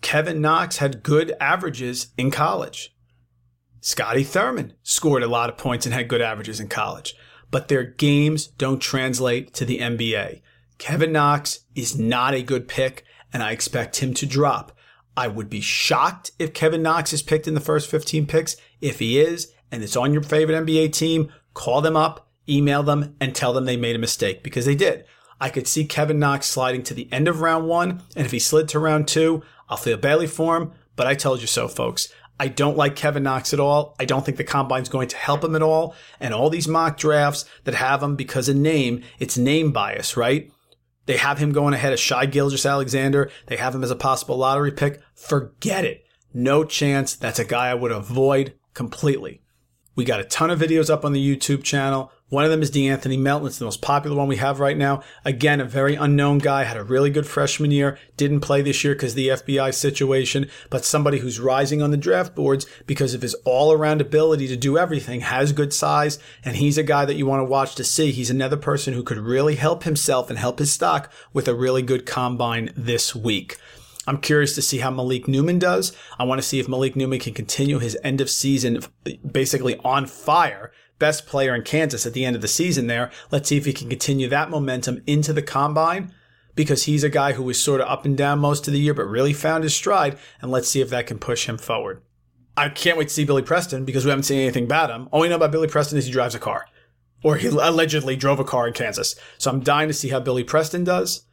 Kevin 0.00 0.40
Knox 0.40 0.78
had 0.78 1.02
good 1.02 1.34
averages 1.40 2.08
in 2.18 2.30
college. 2.30 2.94
Scotty 3.80 4.24
Thurman 4.24 4.74
scored 4.82 5.22
a 5.22 5.28
lot 5.28 5.50
of 5.50 5.56
points 5.56 5.86
and 5.86 5.94
had 5.94 6.08
good 6.08 6.20
averages 6.20 6.60
in 6.60 6.68
college, 6.68 7.14
but 7.50 7.68
their 7.68 7.84
games 7.84 8.46
don't 8.46 8.80
translate 8.80 9.52
to 9.54 9.64
the 9.64 9.78
NBA. 9.78 10.40
Kevin 10.78 11.12
Knox 11.12 11.60
is 11.74 11.98
not 11.98 12.34
a 12.34 12.42
good 12.42 12.68
pick, 12.68 13.04
and 13.32 13.42
I 13.42 13.52
expect 13.52 14.02
him 14.02 14.14
to 14.14 14.26
drop. 14.26 14.72
I 15.16 15.28
would 15.28 15.50
be 15.50 15.60
shocked 15.60 16.32
if 16.38 16.54
Kevin 16.54 16.82
Knox 16.82 17.12
is 17.12 17.22
picked 17.22 17.46
in 17.46 17.54
the 17.54 17.60
first 17.60 17.90
15 17.90 18.26
picks. 18.26 18.56
If 18.80 18.98
he 18.98 19.20
is, 19.20 19.52
and 19.70 19.82
it's 19.82 19.96
on 19.96 20.12
your 20.12 20.22
favorite 20.22 20.64
NBA 20.64 20.92
team, 20.92 21.32
call 21.54 21.80
them 21.80 21.96
up, 21.96 22.28
email 22.48 22.82
them, 22.82 23.16
and 23.20 23.34
tell 23.34 23.52
them 23.52 23.64
they 23.64 23.76
made 23.76 23.96
a 23.96 24.00
mistake 24.00 24.42
because 24.42 24.64
they 24.66 24.74
did. 24.74 25.04
I 25.40 25.48
could 25.48 25.66
see 25.66 25.84
Kevin 25.84 26.18
Knox 26.18 26.46
sliding 26.46 26.82
to 26.84 26.94
the 26.94 27.08
end 27.12 27.28
of 27.28 27.40
round 27.40 27.66
one, 27.66 28.02
and 28.16 28.24
if 28.24 28.30
he 28.30 28.38
slid 28.38 28.68
to 28.68 28.78
round 28.78 29.08
two, 29.08 29.42
I'll 29.68 29.76
feel 29.76 29.96
badly 29.96 30.26
for 30.26 30.56
him, 30.56 30.72
but 30.96 31.06
I 31.06 31.14
told 31.14 31.40
you 31.40 31.46
so, 31.46 31.68
folks. 31.68 32.12
I 32.38 32.48
don't 32.48 32.76
like 32.76 32.96
Kevin 32.96 33.22
Knox 33.22 33.52
at 33.52 33.60
all. 33.60 33.94
I 34.00 34.04
don't 34.04 34.24
think 34.24 34.36
the 34.36 34.44
combine's 34.44 34.88
going 34.88 35.08
to 35.08 35.16
help 35.16 35.44
him 35.44 35.54
at 35.54 35.62
all. 35.62 35.94
And 36.18 36.34
all 36.34 36.50
these 36.50 36.66
mock 36.66 36.96
drafts 36.96 37.44
that 37.64 37.74
have 37.74 38.02
him 38.02 38.16
because 38.16 38.48
of 38.48 38.56
name, 38.56 39.02
it's 39.20 39.38
name 39.38 39.70
bias, 39.70 40.16
right? 40.16 40.50
They 41.06 41.18
have 41.18 41.38
him 41.38 41.52
going 41.52 41.74
ahead 41.74 41.92
of 41.92 42.00
Shai 42.00 42.26
Gilgeous-Alexander. 42.26 43.30
They 43.46 43.56
have 43.56 43.74
him 43.74 43.84
as 43.84 43.92
a 43.92 43.96
possible 43.96 44.36
lottery 44.36 44.72
pick. 44.72 45.00
Forget 45.14 45.84
it. 45.84 46.04
No 46.34 46.64
chance. 46.64 47.14
That's 47.14 47.38
a 47.38 47.44
guy 47.44 47.68
I 47.68 47.74
would 47.74 47.92
avoid 47.92 48.54
completely. 48.74 49.42
We 49.94 50.04
got 50.04 50.20
a 50.20 50.24
ton 50.24 50.50
of 50.50 50.58
videos 50.58 50.90
up 50.90 51.04
on 51.04 51.12
the 51.12 51.36
YouTube 51.36 51.62
channel. 51.62 52.10
One 52.32 52.46
of 52.46 52.50
them 52.50 52.62
is 52.62 52.70
DeAnthony 52.70 53.18
Melton. 53.18 53.48
It's 53.48 53.58
the 53.58 53.66
most 53.66 53.82
popular 53.82 54.16
one 54.16 54.26
we 54.26 54.36
have 54.36 54.58
right 54.58 54.78
now. 54.78 55.02
Again, 55.22 55.60
a 55.60 55.66
very 55.66 55.96
unknown 55.96 56.38
guy, 56.38 56.64
had 56.64 56.78
a 56.78 56.82
really 56.82 57.10
good 57.10 57.26
freshman 57.26 57.70
year, 57.70 57.98
didn't 58.16 58.40
play 58.40 58.62
this 58.62 58.82
year 58.82 58.94
because 58.94 59.12
the 59.12 59.28
FBI 59.28 59.74
situation, 59.74 60.48
but 60.70 60.86
somebody 60.86 61.18
who's 61.18 61.38
rising 61.38 61.82
on 61.82 61.90
the 61.90 61.98
draft 61.98 62.34
boards 62.34 62.64
because 62.86 63.12
of 63.12 63.20
his 63.20 63.34
all 63.44 63.70
around 63.70 64.00
ability 64.00 64.48
to 64.48 64.56
do 64.56 64.78
everything, 64.78 65.20
has 65.20 65.52
good 65.52 65.74
size, 65.74 66.18
and 66.42 66.56
he's 66.56 66.78
a 66.78 66.82
guy 66.82 67.04
that 67.04 67.16
you 67.16 67.26
want 67.26 67.40
to 67.40 67.50
watch 67.50 67.74
to 67.74 67.84
see. 67.84 68.12
He's 68.12 68.30
another 68.30 68.56
person 68.56 68.94
who 68.94 69.02
could 69.02 69.18
really 69.18 69.56
help 69.56 69.84
himself 69.84 70.30
and 70.30 70.38
help 70.38 70.58
his 70.58 70.72
stock 70.72 71.12
with 71.34 71.48
a 71.48 71.54
really 71.54 71.82
good 71.82 72.06
combine 72.06 72.72
this 72.74 73.14
week. 73.14 73.58
I'm 74.06 74.16
curious 74.16 74.54
to 74.54 74.62
see 74.62 74.78
how 74.78 74.90
Malik 74.90 75.28
Newman 75.28 75.58
does. 75.58 75.94
I 76.18 76.24
want 76.24 76.40
to 76.40 76.48
see 76.48 76.58
if 76.58 76.66
Malik 76.66 76.96
Newman 76.96 77.20
can 77.20 77.34
continue 77.34 77.78
his 77.78 77.98
end 78.02 78.22
of 78.22 78.30
season 78.30 78.80
basically 79.30 79.76
on 79.84 80.06
fire. 80.06 80.72
Best 81.02 81.26
player 81.26 81.52
in 81.52 81.62
Kansas 81.62 82.06
at 82.06 82.12
the 82.12 82.24
end 82.24 82.36
of 82.36 82.42
the 82.42 82.46
season 82.46 82.86
there. 82.86 83.10
Let's 83.32 83.48
see 83.48 83.56
if 83.56 83.64
he 83.64 83.72
can 83.72 83.88
continue 83.88 84.28
that 84.28 84.50
momentum 84.50 85.02
into 85.04 85.32
the 85.32 85.42
combine 85.42 86.14
because 86.54 86.84
he's 86.84 87.02
a 87.02 87.10
guy 87.10 87.32
who 87.32 87.42
was 87.42 87.60
sort 87.60 87.80
of 87.80 87.88
up 87.88 88.04
and 88.04 88.16
down 88.16 88.38
most 88.38 88.68
of 88.68 88.72
the 88.72 88.78
year, 88.78 88.94
but 88.94 89.08
really 89.08 89.32
found 89.32 89.64
his 89.64 89.74
stride. 89.74 90.16
And 90.40 90.52
let's 90.52 90.68
see 90.68 90.80
if 90.80 90.90
that 90.90 91.08
can 91.08 91.18
push 91.18 91.48
him 91.48 91.58
forward. 91.58 92.02
I 92.56 92.68
can't 92.68 92.96
wait 92.96 93.08
to 93.08 93.14
see 93.14 93.24
Billy 93.24 93.42
Preston 93.42 93.84
because 93.84 94.04
we 94.04 94.10
haven't 94.10 94.22
seen 94.22 94.38
anything 94.38 94.66
about 94.66 94.90
him. 94.90 95.08
All 95.10 95.22
we 95.22 95.28
know 95.28 95.34
about 95.34 95.50
Billy 95.50 95.66
Preston 95.66 95.98
is 95.98 96.06
he 96.06 96.12
drives 96.12 96.36
a 96.36 96.38
car 96.38 96.66
or 97.24 97.34
he 97.34 97.48
allegedly 97.48 98.14
drove 98.14 98.38
a 98.38 98.44
car 98.44 98.68
in 98.68 98.72
Kansas. 98.72 99.16
So 99.38 99.50
I'm 99.50 99.58
dying 99.58 99.88
to 99.88 99.94
see 99.94 100.10
how 100.10 100.20
Billy 100.20 100.44
Preston 100.44 100.84
does. 100.84 101.24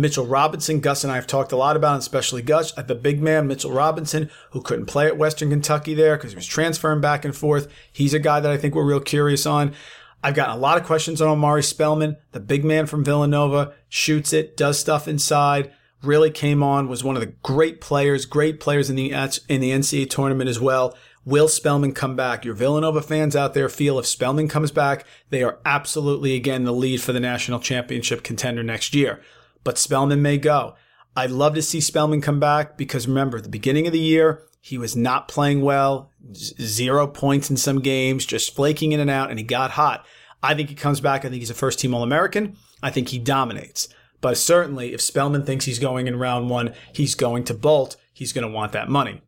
Mitchell 0.00 0.26
Robinson, 0.26 0.78
Gus 0.78 1.02
and 1.02 1.12
I 1.12 1.16
have 1.16 1.26
talked 1.26 1.50
a 1.50 1.56
lot 1.56 1.76
about, 1.76 1.98
especially 1.98 2.40
Gus, 2.40 2.70
the 2.70 2.94
big 2.94 3.20
man, 3.20 3.48
Mitchell 3.48 3.72
Robinson, 3.72 4.30
who 4.52 4.62
couldn't 4.62 4.86
play 4.86 5.08
at 5.08 5.18
Western 5.18 5.50
Kentucky 5.50 5.92
there 5.92 6.16
because 6.16 6.30
he 6.30 6.36
was 6.36 6.46
transferring 6.46 7.00
back 7.00 7.24
and 7.24 7.34
forth. 7.36 7.66
He's 7.92 8.14
a 8.14 8.20
guy 8.20 8.38
that 8.38 8.50
I 8.50 8.56
think 8.56 8.76
we're 8.76 8.86
real 8.86 9.00
curious 9.00 9.44
on. 9.44 9.74
I've 10.22 10.36
gotten 10.36 10.54
a 10.54 10.60
lot 10.60 10.78
of 10.78 10.86
questions 10.86 11.20
on 11.20 11.28
Omari 11.28 11.64
Spellman, 11.64 12.16
the 12.30 12.38
big 12.38 12.64
man 12.64 12.86
from 12.86 13.04
Villanova, 13.04 13.74
shoots 13.88 14.32
it, 14.32 14.56
does 14.56 14.78
stuff 14.78 15.08
inside, 15.08 15.72
really 16.00 16.30
came 16.30 16.62
on, 16.62 16.88
was 16.88 17.02
one 17.02 17.16
of 17.16 17.20
the 17.20 17.34
great 17.42 17.80
players, 17.80 18.24
great 18.24 18.60
players 18.60 18.88
in 18.88 18.94
the 18.94 19.10
in 19.48 19.60
the 19.60 19.72
NCAA 19.72 20.08
tournament 20.08 20.48
as 20.48 20.60
well. 20.60 20.96
Will 21.24 21.48
Spellman 21.48 21.92
come 21.92 22.14
back? 22.14 22.44
Your 22.44 22.54
Villanova 22.54 23.02
fans 23.02 23.34
out 23.34 23.52
there 23.52 23.68
feel 23.68 23.98
if 23.98 24.06
Spellman 24.06 24.48
comes 24.48 24.70
back, 24.70 25.04
they 25.30 25.42
are 25.42 25.58
absolutely 25.64 26.36
again 26.36 26.62
the 26.62 26.72
lead 26.72 27.02
for 27.02 27.12
the 27.12 27.20
national 27.20 27.58
championship 27.58 28.22
contender 28.22 28.62
next 28.62 28.94
year 28.94 29.20
but 29.64 29.78
Spellman 29.78 30.22
may 30.22 30.38
go. 30.38 30.74
I'd 31.16 31.30
love 31.30 31.54
to 31.54 31.62
see 31.62 31.80
Spellman 31.80 32.20
come 32.20 32.38
back 32.38 32.76
because 32.76 33.08
remember, 33.08 33.40
the 33.40 33.48
beginning 33.48 33.86
of 33.86 33.92
the 33.92 33.98
year, 33.98 34.44
he 34.60 34.78
was 34.78 34.94
not 34.94 35.28
playing 35.28 35.62
well, 35.62 36.10
zero 36.34 37.06
points 37.06 37.50
in 37.50 37.56
some 37.56 37.80
games, 37.80 38.26
just 38.26 38.54
flaking 38.54 38.92
in 38.92 39.00
and 39.00 39.10
out, 39.10 39.30
and 39.30 39.38
he 39.38 39.44
got 39.44 39.72
hot. 39.72 40.04
I 40.42 40.54
think 40.54 40.68
he 40.68 40.74
comes 40.74 41.00
back. 41.00 41.24
I 41.24 41.28
think 41.28 41.40
he's 41.40 41.50
a 41.50 41.54
first 41.54 41.78
team 41.78 41.94
All 41.94 42.02
American. 42.02 42.56
I 42.82 42.90
think 42.90 43.08
he 43.08 43.18
dominates. 43.18 43.88
But 44.20 44.36
certainly, 44.36 44.92
if 44.92 45.00
Spellman 45.00 45.44
thinks 45.44 45.64
he's 45.64 45.78
going 45.78 46.06
in 46.06 46.18
round 46.18 46.50
one, 46.50 46.74
he's 46.92 47.14
going 47.14 47.44
to 47.44 47.54
bolt. 47.54 47.96
He's 48.12 48.32
going 48.32 48.46
to 48.46 48.52
want 48.52 48.72
that 48.72 48.88
money. 48.88 49.22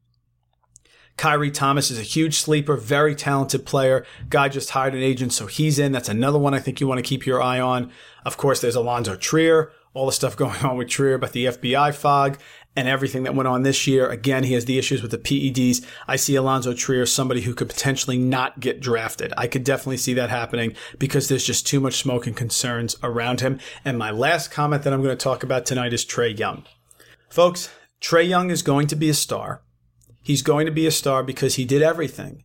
Khyri 1.17 1.53
Thomas 1.53 1.91
is 1.91 1.99
a 1.99 2.03
huge 2.03 2.39
sleeper, 2.39 2.77
very 2.77 3.15
talented 3.15 3.67
player. 3.67 4.07
Guy 4.31 4.49
just 4.49 4.71
hired 4.71 4.95
an 4.95 5.03
agent, 5.03 5.33
so 5.33 5.47
he's 5.47 5.79
in. 5.79 5.93
That's 5.93 6.09
another 6.09 6.39
one 6.39 6.55
I 6.55 6.61
think 6.61 6.81
you 6.81 6.89
want 6.89 6.99
to 6.99 7.09
keep 7.09 7.27
your 7.27 7.43
eye 7.43 7.61
on. 7.61 7.93
Of 8.25 8.37
course, 8.37 8.61
there's 8.61 8.75
Alonzo 8.75 9.17
Trier, 9.17 9.71
all 9.93 10.07
the 10.07 10.13
stuff 10.13 10.37
going 10.37 10.57
on 10.65 10.77
with 10.77 10.89
Trier 10.89 11.15
about 11.15 11.33
the 11.33 11.47
FBI 11.47 11.95
fog 11.95 12.39
and 12.77 12.87
everything 12.89 13.25
that 13.25 13.35
went 13.35 13.49
on 13.49 13.63
this 13.63 13.87
year. 13.87 14.09
Again, 14.09 14.45
he 14.45 14.55
has 14.55 14.65
the 14.65 14.79
issues 14.79 15.03
with 15.03 15.11
the 15.11 15.19
PEDs. 15.19 15.85
I 16.07 16.17
see 16.17 16.37
Alonzo 16.37 16.73
Trier 16.73 17.07
somebody 17.07 17.43
who 17.43 17.55
could 17.55 17.69
potentially 17.69 18.17
not 18.17 18.61
get 18.61 18.81
drafted. 18.81 19.33
I 19.37 19.49
could 19.49 19.65
definitely 19.65 19.97
see 19.97 20.15
that 20.15 20.31
happening 20.31 20.75
because 20.99 21.29
there's 21.29 21.47
just 21.47 21.67
too 21.67 21.81
much 21.81 21.95
smoke 21.95 22.27
and 22.27 22.37
concerns 22.37 22.97
around 23.03 23.41
him. 23.41 23.59
And 23.85 23.99
my 23.99 24.11
last 24.11 24.51
comment 24.51 24.85
that 24.85 24.93
I'm 24.93 25.03
going 25.03 25.17
to 25.17 25.23
talk 25.23 25.43
about 25.43 25.67
tonight 25.67 25.93
is 25.93 26.05
Trae 26.05 26.39
Young. 26.39 26.65
Folks, 27.29 27.71
Trae 28.01 28.29
Young 28.29 28.51
is 28.51 28.63
going 28.63 28.87
to 28.89 28.97
be 28.97 29.11
a 29.11 29.15
star. 29.15 29.63
He's 30.23 30.43
going 30.43 30.67
to 30.67 30.73
be 30.73 30.87
a 30.87 30.93
star 30.93 31.23
because 31.23 31.57
he 31.57 31.65
did 31.65 31.83
everything 31.83 32.45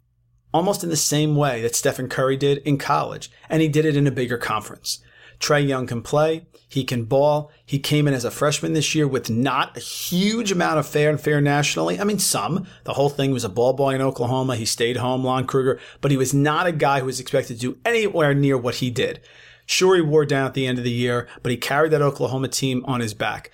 almost 0.55 0.85
in 0.85 0.89
the 0.89 0.95
same 0.95 1.35
way 1.35 1.61
that 1.61 1.75
Stephen 1.75 2.07
Curry 2.07 2.37
did 2.37 2.59
in 2.59 2.77
college, 2.77 3.29
and 3.49 3.61
he 3.61 3.67
did 3.67 3.83
it 3.83 3.97
in 3.97 4.07
a 4.07 4.11
bigger 4.11 4.37
conference. 4.37 5.03
Trae 5.37 5.67
Young 5.67 5.85
can 5.85 6.01
play. 6.01 6.47
He 6.75 6.83
can 6.83 7.05
ball. 7.05 7.53
He 7.65 7.79
came 7.79 8.05
in 8.05 8.13
as 8.13 8.25
a 8.25 8.29
freshman 8.29 8.73
this 8.73 8.93
year 8.93 9.07
with 9.07 9.29
not 9.29 9.77
a 9.77 9.79
huge 9.79 10.51
amount 10.51 10.77
of 10.77 10.85
fair 10.85 11.09
and 11.09 11.17
fair 11.17 11.39
nationally. 11.39 12.01
I 12.01 12.03
mean, 12.03 12.19
some. 12.19 12.67
The 12.83 12.95
whole 12.95 13.07
thing 13.07 13.31
was 13.31 13.45
a 13.45 13.49
ball 13.49 13.71
boy 13.71 13.95
in 13.95 14.01
Oklahoma. 14.01 14.57
He 14.57 14.65
stayed 14.65 14.97
home, 14.97 15.23
Lon 15.23 15.47
Kruger, 15.47 15.79
but 16.01 16.11
he 16.11 16.17
was 16.17 16.33
not 16.33 16.67
a 16.67 16.73
guy 16.73 16.99
who 16.99 17.05
was 17.05 17.21
expected 17.21 17.53
to 17.53 17.61
do 17.61 17.77
anywhere 17.85 18.33
near 18.33 18.57
what 18.57 18.75
he 18.75 18.89
did. 18.89 19.21
Sure, 19.65 19.95
he 19.95 20.01
wore 20.01 20.25
down 20.25 20.47
at 20.47 20.53
the 20.53 20.67
end 20.67 20.77
of 20.77 20.83
the 20.83 20.91
year, 20.91 21.29
but 21.41 21.49
he 21.49 21.57
carried 21.57 21.93
that 21.93 22.01
Oklahoma 22.01 22.49
team 22.49 22.83
on 22.89 22.99
his 22.99 23.13
back. 23.13 23.51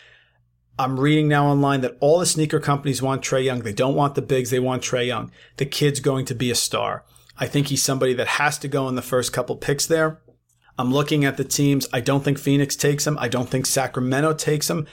I'm 0.80 1.00
reading 1.00 1.28
now 1.28 1.46
online 1.46 1.82
that 1.82 1.98
all 2.00 2.18
the 2.18 2.26
sneaker 2.26 2.60
companies 2.60 3.04
want 3.04 3.22
Trae 3.22 3.46
Young. 3.46 3.60
They 3.60 3.72
don't 3.72 3.94
want 3.94 4.16
the 4.16 4.24
bigs. 4.24 4.50
They 4.50 4.60
want 4.60 4.82
Trae 4.82 5.06
Young. 5.06 5.30
The 5.58 5.68
kid's 5.68 6.00
going 6.00 6.26
to 6.26 6.34
be 6.34 6.50
a 6.50 6.56
star. 6.56 7.06
I 7.38 7.46
think 7.46 7.68
he's 7.68 7.84
somebody 7.84 8.16
that 8.16 8.28
has 8.28 8.58
to 8.58 8.68
go 8.68 8.90
in 8.90 8.96
the 8.96 9.04
first 9.04 9.32
couple 9.32 9.58
picks 9.58 9.86
there. 9.86 10.20
I'm 10.82 10.92
looking 10.92 11.24
at 11.26 11.38
the 11.38 11.44
teams. 11.44 11.88
I 11.94 12.02
don't 12.02 12.24
think 12.24 12.40
Phoenix 12.40 12.76
takes 12.76 13.06
him. 13.06 13.18
I 13.20 13.28
don't 13.28 13.48
think 13.48 13.68
Sacramento 13.68 14.34
takes 14.34 14.70
him. 14.70 14.88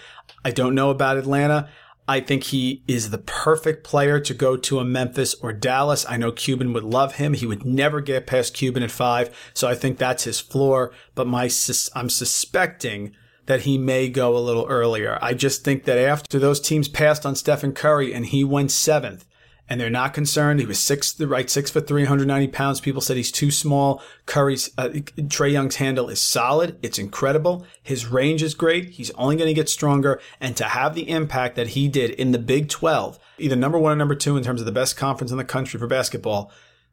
I 0.44 0.50
don't 0.50 0.74
know 0.74 0.90
about 0.90 1.16
Atlanta. 1.16 1.68
I 2.06 2.20
think 2.20 2.44
he 2.44 2.82
is 2.86 3.10
the 3.10 3.18
perfect 3.18 3.84
player 3.84 4.20
to 4.20 4.34
go 4.34 4.56
to 4.56 4.80
a 4.80 4.84
Memphis 4.84 5.34
or 5.42 5.52
Dallas. 5.52 6.06
I 6.08 6.18
know 6.18 6.30
Cuban 6.30 6.72
would 6.74 6.84
love 6.84 7.16
him. 7.16 7.32
He 7.32 7.46
would 7.46 7.64
never 7.64 8.00
get 8.00 8.26
past 8.26 8.54
Cuban 8.54 8.82
at 8.82 8.90
five. 8.90 9.34
So 9.54 9.66
I 9.66 9.74
think 9.74 9.98
that's 9.98 10.24
his 10.24 10.40
floor. 10.40 10.92
But 11.14 11.26
my, 11.26 11.50
I'm 11.94 12.10
suspecting 12.10 13.14
that 13.46 13.62
he 13.62 13.78
may 13.78 14.10
go 14.10 14.36
a 14.36 14.38
little 14.38 14.66
earlier. 14.66 15.18
I 15.22 15.32
just 15.32 15.64
think 15.64 15.84
that 15.84 15.96
after 15.96 16.38
those 16.38 16.60
teams 16.60 16.88
passed 16.88 17.24
on 17.24 17.34
Stephen 17.34 17.72
Curry 17.72 18.12
and 18.12 18.26
he 18.26 18.44
went 18.44 18.70
seventh, 18.70 19.24
and 19.68 19.80
they're 19.80 19.90
not 19.90 20.14
concerned. 20.14 20.60
He 20.60 20.66
was 20.66 20.78
six, 20.78 21.18
right, 21.20 21.48
six 21.48 21.70
foot 21.70 21.86
three, 21.86 22.02
190 22.02 22.48
pounds. 22.48 22.80
People 22.80 23.00
said 23.00 23.16
he's 23.16 23.32
too 23.32 23.50
small. 23.50 24.02
Curry's, 24.26 24.70
uh, 24.78 24.88
Trae 24.88 25.52
Young's 25.52 25.76
handle 25.76 26.08
is 26.08 26.20
solid. 26.20 26.78
It's 26.82 26.98
incredible. 26.98 27.66
His 27.82 28.06
range 28.06 28.42
is 28.42 28.54
great. 28.54 28.90
He's 28.90 29.10
only 29.12 29.36
going 29.36 29.48
to 29.48 29.54
get 29.54 29.68
stronger. 29.68 30.20
And 30.40 30.56
to 30.56 30.64
have 30.64 30.94
the 30.94 31.08
impact 31.10 31.56
that 31.56 31.68
he 31.68 31.88
did 31.88 32.10
in 32.12 32.32
the 32.32 32.38
Big 32.38 32.68
12, 32.68 33.18
either 33.38 33.56
number 33.56 33.78
one 33.78 33.92
or 33.92 33.96
number 33.96 34.14
two 34.14 34.36
in 34.36 34.42
terms 34.42 34.60
of 34.60 34.66
the 34.66 34.72
best 34.72 34.96
conference 34.96 35.30
in 35.30 35.38
the 35.38 35.44
country 35.44 35.78
for 35.78 35.86
basketball, 35.86 36.50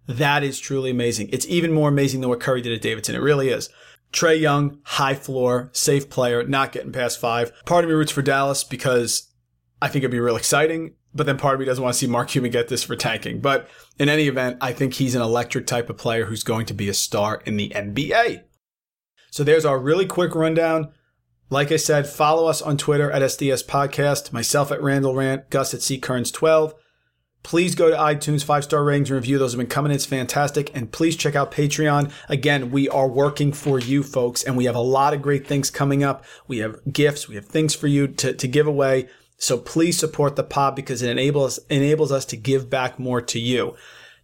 that 0.07 0.43
is 0.43 0.59
truly 0.59 0.91
amazing. 0.91 1.29
It's 1.31 1.47
even 1.47 1.71
more 1.71 1.89
amazing 1.89 2.21
than 2.21 2.29
what 2.29 2.39
Curry 2.39 2.61
did 2.61 2.73
at 2.73 2.81
Davidson. 2.81 3.15
It 3.15 3.21
really 3.21 3.49
is. 3.49 3.69
Trae 4.11 4.39
Young, 4.39 4.79
high 4.83 5.15
floor, 5.15 5.69
safe 5.73 6.09
player, 6.09 6.43
not 6.43 6.71
getting 6.71 6.91
past 6.91 7.19
five. 7.19 7.51
Part 7.65 7.83
of 7.83 7.89
me 7.89 7.95
roots 7.95 8.11
for 8.11 8.21
Dallas 8.21 8.63
because 8.63 9.31
I 9.81 9.87
think 9.87 10.03
it'd 10.03 10.11
be 10.11 10.19
real 10.19 10.35
exciting 10.35 10.93
but 11.15 11.25
then 11.25 11.37
part 11.37 11.53
of 11.53 11.61
me 11.61 11.65
doesn't 11.65 11.83
want 11.83 11.93
to 11.93 11.97
see 11.97 12.07
Mark 12.07 12.27
Cuban 12.27 12.51
get 12.51 12.67
this 12.67 12.83
for 12.83 12.95
tanking. 12.95 13.39
But 13.39 13.69
in 13.97 14.09
any 14.09 14.27
event, 14.27 14.57
I 14.59 14.73
think 14.73 14.93
he's 14.93 15.15
an 15.15 15.21
electric 15.21 15.65
type 15.65 15.89
of 15.89 15.97
player 15.97 16.25
who's 16.25 16.43
going 16.43 16.65
to 16.67 16.73
be 16.73 16.89
a 16.89 16.93
star 16.93 17.41
in 17.45 17.55
the 17.55 17.69
NBA. 17.69 18.43
So 19.31 19.43
there's 19.43 19.65
our 19.65 19.79
really 19.79 20.05
quick 20.05 20.35
rundown 20.35 20.91
Like 21.49 21.71
I 21.71 21.77
said, 21.77 22.07
follow 22.07 22.47
us 22.47 22.61
on 22.61 22.75
Twitter 22.75 23.11
at 23.11 23.21
SDS 23.21 23.65
Podcast, 23.65 24.33
myself 24.33 24.71
at 24.71 24.81
Randle 24.81 25.13
Rant, 25.13 25.49
Gus 25.49 25.73
at 25.73 25.81
C 25.81 25.99
Kearns 25.99 26.31
12. 26.31 26.73
Please 27.43 27.75
go 27.75 27.91
to 27.91 27.95
iTunes, 27.95 28.43
five 28.43 28.63
star 28.63 28.83
ratings 28.83 29.11
and 29.11 29.15
review. 29.17 29.37
Those 29.37 29.51
have 29.51 29.59
been 29.59 29.67
coming. 29.67 29.91
It's 29.91 30.07
fantastic. 30.07 30.75
And 30.75 30.91
please 30.91 31.15
check 31.15 31.35
out 31.35 31.51
Patreon. 31.51 32.11
Again, 32.27 32.71
we 32.71 32.89
are 32.89 33.07
working 33.07 33.53
for 33.53 33.77
you 33.77 34.01
folks 34.01 34.43
and 34.43 34.57
we 34.57 34.65
have 34.65 34.75
a 34.75 34.79
lot 34.79 35.13
of 35.13 35.21
great 35.21 35.45
things 35.45 35.69
coming 35.69 36.03
up. 36.03 36.25
We 36.47 36.57
have 36.57 36.79
gifts. 36.91 37.29
We 37.29 37.35
have 37.35 37.45
things 37.45 37.75
for 37.75 37.85
you 37.85 38.07
to, 38.07 38.33
to 38.33 38.47
give 38.47 38.65
away. 38.65 39.07
So 39.37 39.57
please 39.57 39.97
support 39.97 40.35
the 40.35 40.43
pod 40.43 40.75
because 40.75 41.01
it 41.01 41.09
enables, 41.09 41.59
enables 41.69 42.11
us 42.11 42.25
to 42.25 42.37
give 42.37 42.69
back 42.69 42.97
more 42.99 43.21
to 43.21 43.39
you. 43.39 43.75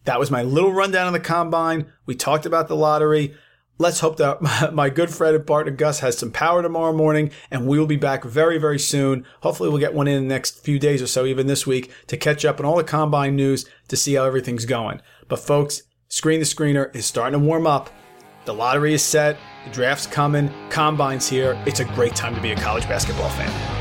That 0.06 0.19
was 0.19 0.32
my 0.32 0.41
little 0.41 0.74
rundown 0.74 1.08
on 1.08 1.13
the 1.13 1.19
combine. 1.19 1.91
We 2.06 2.15
talked 2.15 2.45
about 2.45 2.67
the 2.67 2.76
lottery. 2.76 3.36
Let's 3.78 4.00
hope 4.00 4.17
that 4.17 4.74
my 4.74 4.89
good 4.89 5.10
friend 5.10 5.36
and 5.36 5.45
partner 5.45 5.71
Gus 5.71 6.00
has 6.00 6.17
some 6.17 6.32
power 6.32 6.62
tomorrow 6.62 6.93
morning, 6.93 7.32
and 7.50 7.67
we 7.67 7.80
will 7.80 7.88
be 7.88 7.97
back 7.97 8.24
very, 8.24 8.58
very 8.58 8.80
soon. 8.80 9.26
Hopefully, 9.41 9.69
we'll 9.69 9.80
get 9.80 9.93
one 9.93 10.08
in 10.08 10.21
the 10.21 10.34
next 10.34 10.63
few 10.63 10.80
days 10.80 11.02
or 11.02 11.08
so, 11.08 11.26
even 11.26 11.47
this 11.47 11.67
week, 11.67 11.91
to 12.08 12.17
catch 12.17 12.45
up 12.45 12.60
on 12.60 12.65
all 12.65 12.78
the 12.78 12.84
combine 12.84 13.36
news 13.36 13.65
to 13.89 13.97
see 13.97 14.15
how 14.15 14.26
everything's 14.26 14.65
going. 14.65 15.02
But, 15.28 15.39
folks, 15.39 15.84
Screen 16.10 16.39
the 16.39 16.45
Screener 16.45 16.95
is 16.95 17.06
starting 17.06 17.39
to 17.39 17.45
warm 17.45 17.65
up. 17.65 17.89
The 18.45 18.54
lottery 18.54 18.93
is 18.93 19.04
set, 19.04 19.38
the 19.65 19.71
draft's 19.71 20.08
coming, 20.08 20.52
combine's 20.69 21.30
here. 21.30 21.62
It's 21.67 21.80
a 21.80 21.86
great 21.86 22.15
time 22.15 22.34
to 22.34 22.41
be 22.41 22.52
a 22.52 22.56
college 22.56 22.88
basketball 22.88 23.30
fan. 23.30 23.81